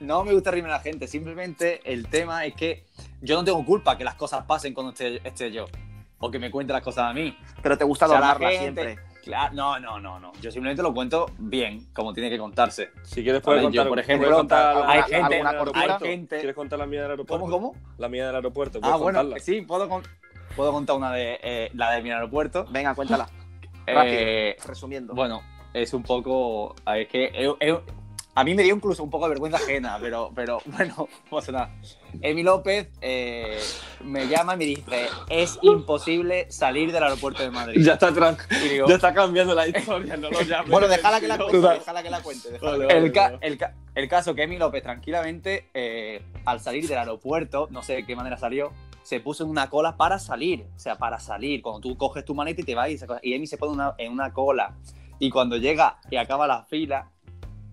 [0.00, 2.86] No me gusta reírme a la gente, simplemente el tema es que
[3.20, 5.66] yo no tengo culpa que las cosas pasen cuando esté, esté yo.
[6.20, 7.36] O que me cuente las cosas a mí.
[7.62, 8.98] Pero te gusta O sea, siempre.
[9.28, 10.32] Claro, no, no, no, no.
[10.40, 12.88] Yo simplemente lo cuento bien, como tiene que contarse.
[13.02, 15.42] Si quieres puedes ver, yo, contar, por ejemplo, contar alguna- hay gente-
[15.74, 17.44] hay ¿Quieres contar la mía del aeropuerto?
[17.44, 17.80] ¿Cómo, cómo?
[17.98, 19.44] La mía del aeropuerto, Ah, puedes bueno, contarla.
[19.44, 20.02] sí, puedo, con-
[20.56, 22.64] puedo contar una de eh, la de mi aeropuerto.
[22.70, 23.28] Venga, cuéntala.
[23.86, 24.16] Rápido.
[24.18, 25.14] Eh, Resumiendo.
[25.14, 25.42] bueno,
[25.74, 26.74] es un poco.
[26.96, 27.30] Es que.
[27.34, 27.74] es-
[28.38, 31.50] a mí me dio incluso un poco de vergüenza ajena, pero, pero bueno, no pasa
[31.52, 31.74] nada.
[32.22, 33.58] Emi López eh,
[34.04, 37.82] me llama y me dice, es imposible salir del aeropuerto de Madrid.
[37.84, 40.70] Ya está, digo, ya está cambiando la historia, no lo llames.
[40.70, 42.58] Bueno, déjala que la cuente, Vale, déjala que la cuente.
[42.62, 46.86] vale, la el, ca- el ca- el caso que Emi López tranquilamente, eh, al salir
[46.86, 50.66] del aeropuerto, no sé de qué manera salió, se puso en una cola para salir.
[50.76, 51.60] O sea, para salir.
[51.62, 53.20] Cuando tú coges tu maleta y te vas y, esa cosa.
[53.22, 54.76] y Emi se pone una- en una cola.
[55.18, 57.10] Y cuando llega y acaba la fila,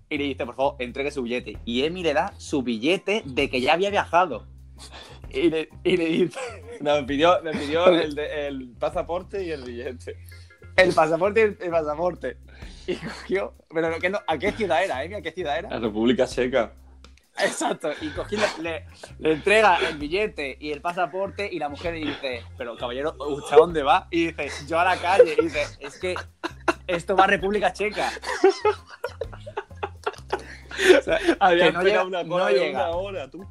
[0.09, 1.57] y le dice, por favor, entregue su billete.
[1.65, 4.47] Y Emi le da su billete de que ya había viajado.
[5.29, 6.39] Y le, y le dice,
[6.81, 10.17] No, me pidió, me pidió el, el pasaporte y el billete.
[10.77, 12.37] el pasaporte, el, el pasaporte.
[12.87, 15.15] Y cogió, pero que no- ¿a qué ciudad era, Emi?
[15.15, 15.69] ¿A qué ciudad era?
[15.69, 16.73] La República Checa.
[17.43, 18.85] Exacto, y cogió, le,
[19.19, 23.55] le entrega el billete y el pasaporte y la mujer le dice, pero caballero, ¿usted
[23.55, 24.07] a dónde va?
[24.09, 25.35] Y dice, yo a la calle.
[25.37, 26.15] Y dice, es que
[26.87, 28.09] esto va a República Checa.
[30.99, 32.87] O sea, Había que no esperado llega- una cola no de llega.
[32.89, 33.45] una hora, tú.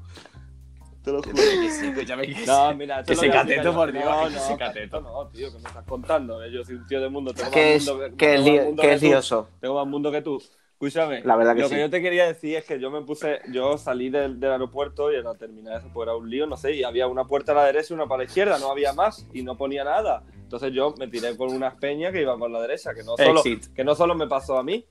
[1.02, 1.34] Te lo juro.
[1.36, 2.76] que sí, que No, sí.
[2.76, 4.56] mira, esto Que es lo se voy a cateto, por Dios, No, que no, se
[4.56, 6.46] cateto no, tío, que me estás contando.
[6.46, 7.32] Yo soy un tío de mundo.
[7.34, 9.06] Tengo Que más es, mundo que es, tengo más mundo que es tú.
[9.06, 9.48] lioso.
[9.60, 10.42] Tengo más mundo que tú.
[10.72, 11.22] Escúchame.
[11.22, 11.74] La verdad que lo sí.
[11.76, 15.10] que yo te quería decir es que yo me puse, yo salí del, del aeropuerto
[15.12, 17.52] y en la terminal eso pues era un lío, no sé, y había una puerta
[17.52, 20.24] a la derecha y una para la izquierda, no había más y no ponía nada.
[20.34, 23.40] Entonces yo me tiré por unas peñas que iban por la derecha, que no solo,
[23.40, 23.72] Exit.
[23.72, 24.84] que no solo me pasó a mí.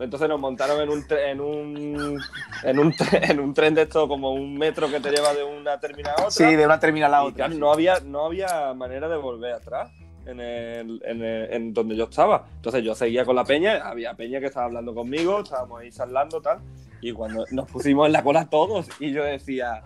[0.00, 2.18] Entonces nos montaron en un, en un,
[2.62, 5.42] en un, tre- en un tren de esto como un metro que te lleva de
[5.44, 6.30] una terminal a otra.
[6.30, 7.50] Sí, de una terminal a otra.
[7.50, 7.58] sí.
[7.58, 9.90] no, había, no había manera de volver atrás
[10.26, 12.46] en, el, en, el- en donde yo estaba.
[12.56, 16.40] Entonces yo seguía con la peña, había peña que estaba hablando conmigo, estábamos ahí charlando
[16.40, 16.58] tal.
[17.00, 19.82] Y cuando nos pusimos en la cola todos, y yo decía,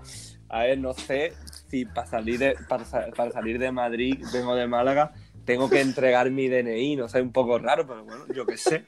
[0.49, 1.33] a ver, no sé
[1.69, 2.85] si para salir de, para,
[3.17, 5.13] para salir de Madrid, vengo de Málaga,
[5.45, 8.85] tengo que entregar mi DNI, no sé, un poco raro, pero bueno, yo qué sé.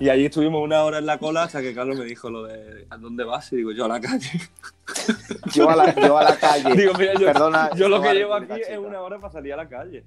[0.00, 2.86] Y allí estuvimos una hora en la cola hasta que Carlos me dijo lo de
[2.90, 3.52] ¿a dónde vas?
[3.52, 4.28] Y digo, yo a la calle.
[5.54, 6.74] Yo a la, yo a la calle.
[6.76, 9.52] Digo, mira, yo, Perdona, yo lo que a llevo aquí es una hora para salir
[9.54, 10.04] a la calle.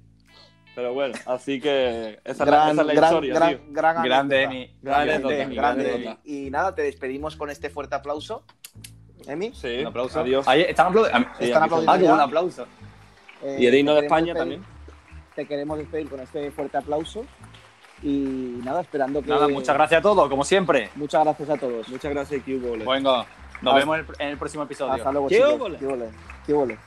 [0.74, 3.58] Pero bueno, así que esa, es la- Gran, esa es la gran, historia, gran, tío.
[3.70, 4.42] gran Grande.
[4.42, 4.70] Emi.
[4.82, 5.98] Gran Grande, grande.
[6.02, 6.18] gran.
[6.24, 8.44] Y nada, te despedimos con este fuerte aplauso.
[9.26, 9.52] Emi.
[9.54, 10.20] Sí, Un aplauso.
[10.20, 10.46] adiós.
[10.46, 11.28] Ahí, ¿Están aplaudiendo?
[11.38, 12.66] Sí, Están aplaudiendo Ah, buen aplauso.
[13.42, 14.62] Eh, Y el himno de queremos España también.
[15.36, 17.24] Te queremos despedir con este fuerte aplauso.
[18.02, 19.28] Y nada, esperando que.
[19.28, 20.90] Nada, muchas gracias a todos, como siempre.
[20.96, 21.88] Muchas gracias a todos.
[21.88, 23.26] Muchas gracias, Q Venga,
[23.62, 24.94] nos vemos en el, en el próximo episodio.
[24.94, 25.72] Hasta luego, ¡Qué chicos.
[26.46, 26.78] ¡Qué.